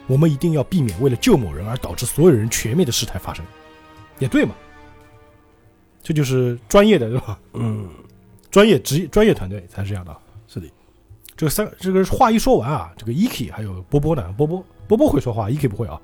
[0.07, 3.45] 我们一定要避免为了救某人而导致所有人全面的事态发生，
[4.19, 4.55] 也对嘛？
[6.07, 7.37] 这就是专业的，对吧？
[7.51, 7.85] 嗯，
[8.49, 10.17] 专业职业专业团队才是这样的。
[10.47, 10.65] 是的，
[11.35, 15.99] 这个三这个话一说完啊，这个 Eki 还有波波呢，波波波波会说话，Eki 不会啊。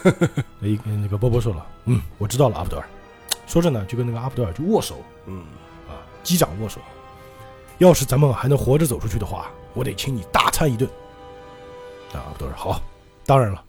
[0.60, 2.86] 那一那个波波说了，嗯，我知道了，阿布德尔。
[3.46, 5.38] 说着呢，就跟那个阿布德尔就握手嗯，
[5.88, 6.78] 啊，击掌握手。
[7.78, 10.86] 要是咱们还能活着走出去的话，我得请你大餐一顿。
[12.12, 12.82] 啊，阿布德尔好，
[13.24, 13.64] 当然了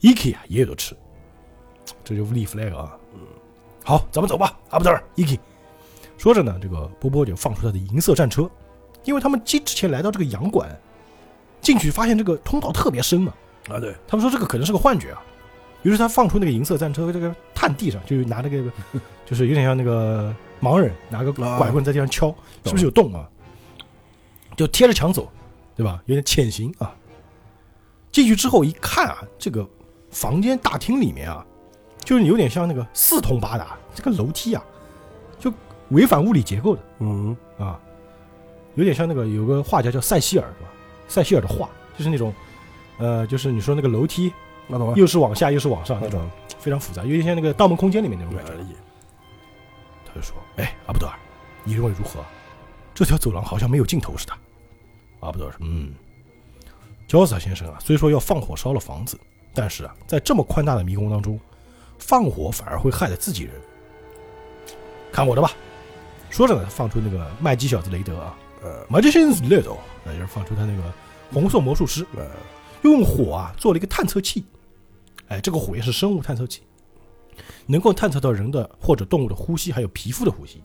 [0.00, 0.96] ，Eki 啊也有的吃，
[2.02, 2.96] 这就立 flag 啊。
[3.84, 5.38] 好，咱们走吧，阿布德尔，Eki。
[6.18, 8.48] 说着呢，这个波波就放出他的银色战车，
[9.04, 10.68] 因为他们之之前来到这个洋馆，
[11.60, 13.32] 进去发现这个通道特别深嘛，
[13.68, 15.22] 啊，对，他们说这个可能是个幻觉啊。
[15.82, 18.70] 于是他放出那个银色战车，这个探地上，就拿那个，
[19.24, 22.28] 就是有点像那个盲人拿个啊拐棍在地上敲，
[22.66, 23.26] 是不是有洞啊？
[24.56, 25.26] 就贴着墙走，
[25.74, 26.02] 对吧？
[26.04, 26.94] 有点潜行啊。
[28.12, 29.66] 进去之后一看啊，这个
[30.10, 31.46] 房间大厅里面啊，
[32.00, 34.64] 就是有点像那个四通八达，这个楼梯啊，
[35.38, 35.52] 就
[35.90, 36.82] 违反物理结构的。
[36.98, 37.78] 嗯，啊，
[38.74, 40.70] 有点像那个有个画家叫塞西尔是吧？
[41.08, 42.32] 塞西尔的画就是那种，
[42.98, 44.32] 呃，就是你说那个楼梯
[44.66, 46.28] 那懂了，又是往下又是往上那种，
[46.58, 48.52] 非常复杂，有点像那个《盗梦空间》里面那种感觉。
[50.06, 51.14] 他就说：“哎，阿布德尔，
[51.62, 52.24] 你认为如何？
[52.92, 54.32] 这条走廊好像没有尽头似的。”
[55.20, 55.94] 阿布德尔说：“嗯，
[57.06, 59.18] 焦萨先生啊，虽说要放火烧了房子，
[59.54, 61.38] 但是啊，在这么宽大的迷宫当中，
[62.10, 63.52] 放火反而会害了自己人。
[65.12, 65.52] 看我的吧。”
[66.28, 70.82] 说着呢，放出那个麦基小子雷德啊呃，，Magician's Ladle，那就是放出他那个
[71.32, 72.28] 红色魔术师，呃，
[72.82, 74.44] 用火啊做了一个探测器，
[75.28, 76.62] 哎，这个火焰是生物探测器，
[77.66, 80.62] 能够探测到人的或者动物的呼吸，还有皮肤的呼吸，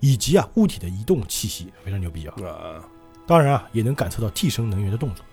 [0.00, 2.34] 以及啊物体的移动气息，非常牛逼啊！
[2.44, 2.82] 啊，
[3.26, 5.24] 当然啊，也能感测到替身能源的动作。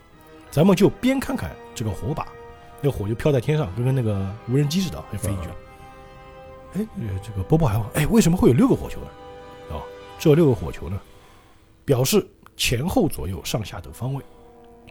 [0.51, 2.27] 咱们就边看看这个火把，
[2.81, 5.55] 那个火就飘在天上，跟跟那个无人机似的，就飞进去了。
[6.73, 9.07] 哎，呃这个波波还问，哎，为什么会有六个火球呢？
[9.71, 9.81] 哦，
[10.19, 10.99] 这六个火球呢，
[11.83, 12.25] 表示
[12.55, 14.23] 前后左右上下等方位，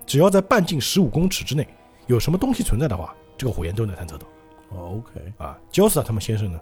[0.04, 1.66] 只要在半径十五公尺之内
[2.06, 4.26] 有什么东西存在的话，这个火焰都能探测到。
[4.70, 6.58] 哦，OK，啊，焦斯塔他们先生呢，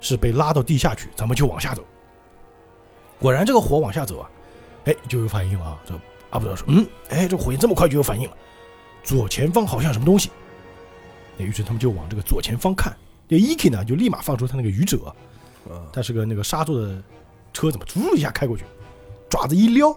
[0.00, 1.82] 是被拉到地下去，咱们就往下走。
[3.18, 4.30] 果然，这个火往下走啊，
[4.84, 5.80] 哎，就有反应了啊。
[5.86, 5.94] 这
[6.30, 8.36] 阿布德说：“嗯，哎，这火焰这么快就有反应了，
[9.02, 10.30] 左前方好像什么东西。”
[11.36, 12.96] 那于是他们就往这个左前方看，
[13.28, 15.14] 这 Eki 呢就立马放出他那个愚者，
[15.68, 17.02] 啊，它是个那个沙座的
[17.52, 18.64] 车怎么，突一下开过去，
[19.28, 19.96] 爪子一撩，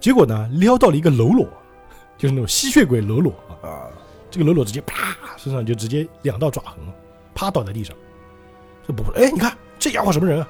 [0.00, 1.48] 结果呢撩到了一个喽啰，
[2.18, 3.88] 就是那种吸血鬼喽啰啊，啊，
[4.30, 6.78] 这个喽啰直接啪身上就直接两道爪痕，
[7.34, 7.94] 啪倒在地上。
[8.86, 10.48] 这不，哎，你看这家伙什么人啊？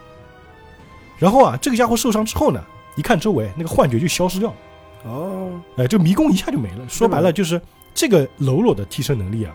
[1.18, 2.60] 然后啊，这个家伙受伤之后呢，
[2.96, 4.56] 一看周围那个幻觉就消失掉了，
[5.04, 6.88] 哦，哎，这个迷宫一下就没了。
[6.88, 7.60] 说白了就是
[7.94, 9.54] 这个喽啰的替身能力啊，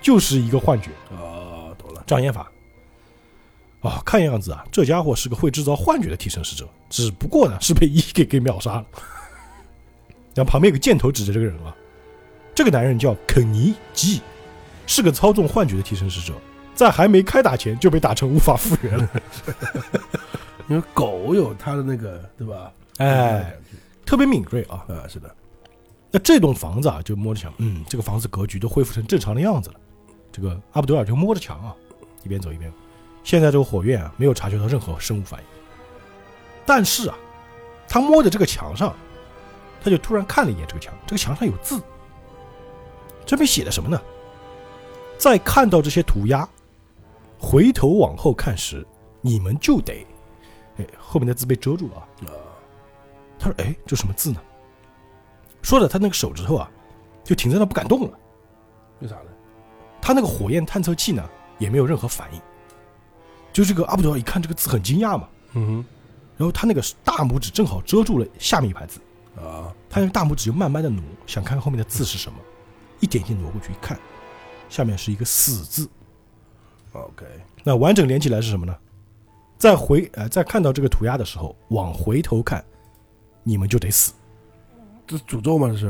[0.00, 0.90] 就是一个幻觉。
[1.10, 2.50] 哦，懂了，障眼法。
[3.82, 8.84] 哦，看样子啊，这家伙是个会制造幻觉的替身使者，只不过呢是被一给给秒杀了。
[10.34, 11.74] 然后旁边有个箭头指着这个人啊，
[12.54, 14.20] 这个男人叫肯尼基，
[14.86, 16.34] 是个操纵幻觉的替身使者，
[16.74, 19.08] 在还没开打前就被打成无法复原了。
[20.68, 22.70] 因为狗有它的那个，对吧？
[22.98, 23.56] 哎，
[24.04, 24.84] 特别敏锐啊。
[24.88, 25.34] 啊，是的，
[26.10, 29.80] 那这栋房子啊，就摸着想，嗯，这个房子格局都恢复成正常的样子了。
[30.32, 31.74] 这个阿卜杜尔就摸着墙啊，
[32.22, 32.72] 一边走一边。
[33.24, 35.46] 现在这个火焰啊，没有察觉到任何生物反应。
[36.64, 37.16] 但是啊，
[37.88, 38.94] 他摸着这个墙上，
[39.82, 41.80] 他就突然看了一眼这个墙，这个墙上有字，
[43.26, 44.00] 这边写的什么呢？
[45.18, 46.48] 在看到这些涂鸦，
[47.38, 48.86] 回头往后看时，
[49.20, 50.06] 你们就得，
[50.78, 52.06] 哎，后面的字被遮住了啊。
[52.26, 52.32] 啊，
[53.38, 54.40] 他说：“哎，这什么字呢？”
[55.60, 56.70] 说着，他那个手指头啊，
[57.22, 58.18] 就停在那不敢动了。
[59.00, 59.29] 为啥呢？
[60.00, 61.28] 他那个火焰探测器呢，
[61.58, 62.40] 也没有任何反应。
[63.52, 65.84] 就这个阿卜杜尔一看这个字很惊讶嘛，嗯
[66.36, 69.00] 然后他那个大拇指正好遮住了下面一排字，
[69.36, 72.38] 啊，他用大拇指就慢慢的挪，想看看后面的字是什么，
[73.00, 73.98] 一点一点挪过去一看，
[74.68, 75.88] 下面是一个死字。
[76.92, 77.26] OK，
[77.62, 78.74] 那完整连起来是什么呢？
[79.58, 82.64] 再回呃再看到这个涂鸦的时候，往回头看，
[83.42, 84.12] 你们就得死
[85.06, 85.68] 这是诅咒吗？
[85.68, 85.86] 这是？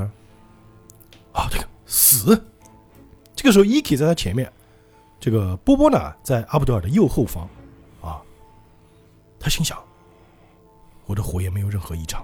[1.33, 1.47] 啊！
[1.51, 2.43] 这个死。
[3.41, 4.53] 这个时候伊 k 在他前面，
[5.19, 7.49] 这个波波呢在阿布德尔的右后方，
[8.03, 8.21] 啊，
[9.39, 9.79] 他心想：
[11.07, 12.23] 我的火焰没有任何异常，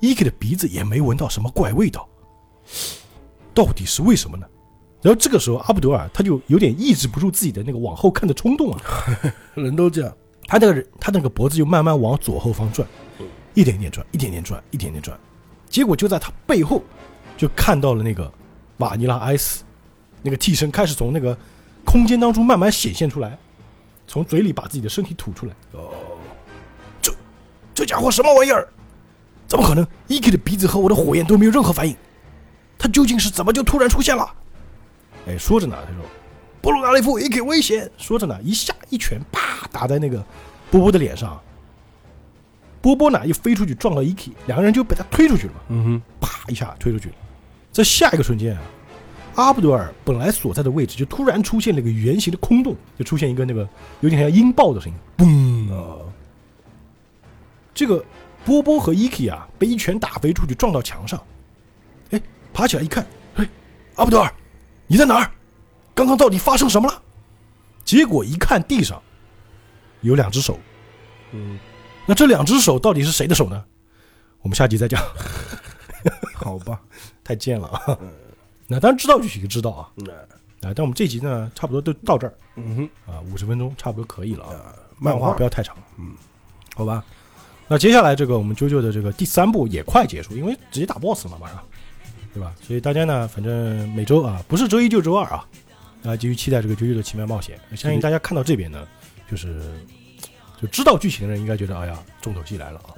[0.00, 2.08] 伊 k 的鼻子也没闻到什么怪味道，
[3.54, 4.44] 到底是为什么呢？
[5.02, 8.80] 然后这个时候阿布德尔他就有点抑制不住自己的那个往后看的冲动啊，
[9.54, 10.12] 人都这样，
[10.48, 12.84] 他那个人，他那个脖子就慢慢往左后方转，
[13.54, 15.16] 一点点转，一点点转，一点点转，
[15.68, 16.82] 结果就在他背后，
[17.36, 18.28] 就看到了那个
[18.78, 19.62] 瓦尼拉艾斯，
[20.24, 21.36] 那个替身开始从那个
[21.84, 23.38] 空间当中慢慢显现出来，
[24.06, 25.52] 从嘴里把自己的身体吐出来。
[25.72, 25.90] 哦，
[27.02, 27.14] 这
[27.74, 28.66] 这家伙什么玩意儿？
[29.46, 29.86] 怎么可能？
[30.08, 31.94] 伊 k 的鼻子和我的火焰都没有任何反应，
[32.78, 34.26] 他究竟是怎么就突然出现了？
[35.28, 36.02] 哎，说着呢，他说
[36.62, 40.24] ：“波鲁纳雷夫伊 k 危险。”说着呢，一下一拳啪打在那个
[40.70, 41.38] 波波的脸上。
[42.80, 47.14] 波波呢一飞出去撞到伊 k 两个人就被他推出去了嘛，嗯哼，啪一下推出去了。
[47.72, 48.62] 在下一个瞬间啊，
[49.34, 53.68] 阿布杜尔本来所在的位置就突然出现了一个圆形的空洞，就出现一个那个
[54.00, 55.74] 有点像音爆的声音，嘣！
[55.74, 55.98] 啊，
[57.74, 58.04] 这个
[58.44, 61.20] 波波和伊 k 啊被一拳打飞出去，撞到墙上。
[62.10, 62.20] 哎，
[62.52, 63.04] 爬起来一看，
[63.34, 63.48] 哎，
[63.96, 64.32] 阿布杜尔，
[64.86, 65.30] 你在哪儿？
[65.94, 67.02] 刚刚到底发生什么了？
[67.84, 69.02] 结果一看地上
[70.00, 70.58] 有两只手，
[71.32, 71.58] 嗯，
[72.06, 73.64] 那这两只手到底是谁的手呢？
[74.42, 75.02] 我们下集再讲，
[76.34, 76.80] 好吧，
[77.24, 77.98] 太贱了啊！
[78.66, 84.54] 那当然知道剧情知道啊，那，啊，但我们这集呢差不多都到这儿嗯哼，啊，五十分钟差不多可以了啊。
[84.54, 86.14] 啊，漫画画不要太长，嗯，
[86.74, 87.04] 好吧。
[87.66, 91.64] 那接下来这个我们啾啾的这个第三部也快结束，因为直接打 BOSS 了嘛，马上，
[92.32, 92.54] 对吧？
[92.62, 95.46] 所以大家呢，反正每周啊，不是周一就周二啊，
[96.04, 97.58] 啊，继续期待这个啾啾的奇妙冒险。
[97.74, 98.86] 相信大家看到这边呢，
[99.30, 99.60] 就是
[100.60, 102.94] 就知道剧情的人应该觉得，哎呀，重头戏来了啊。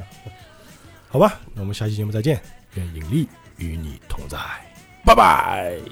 [1.08, 2.40] 好吧，那我们下期节目再见，
[2.74, 4.38] 愿引力与你同在，
[5.06, 5.82] Bye bye.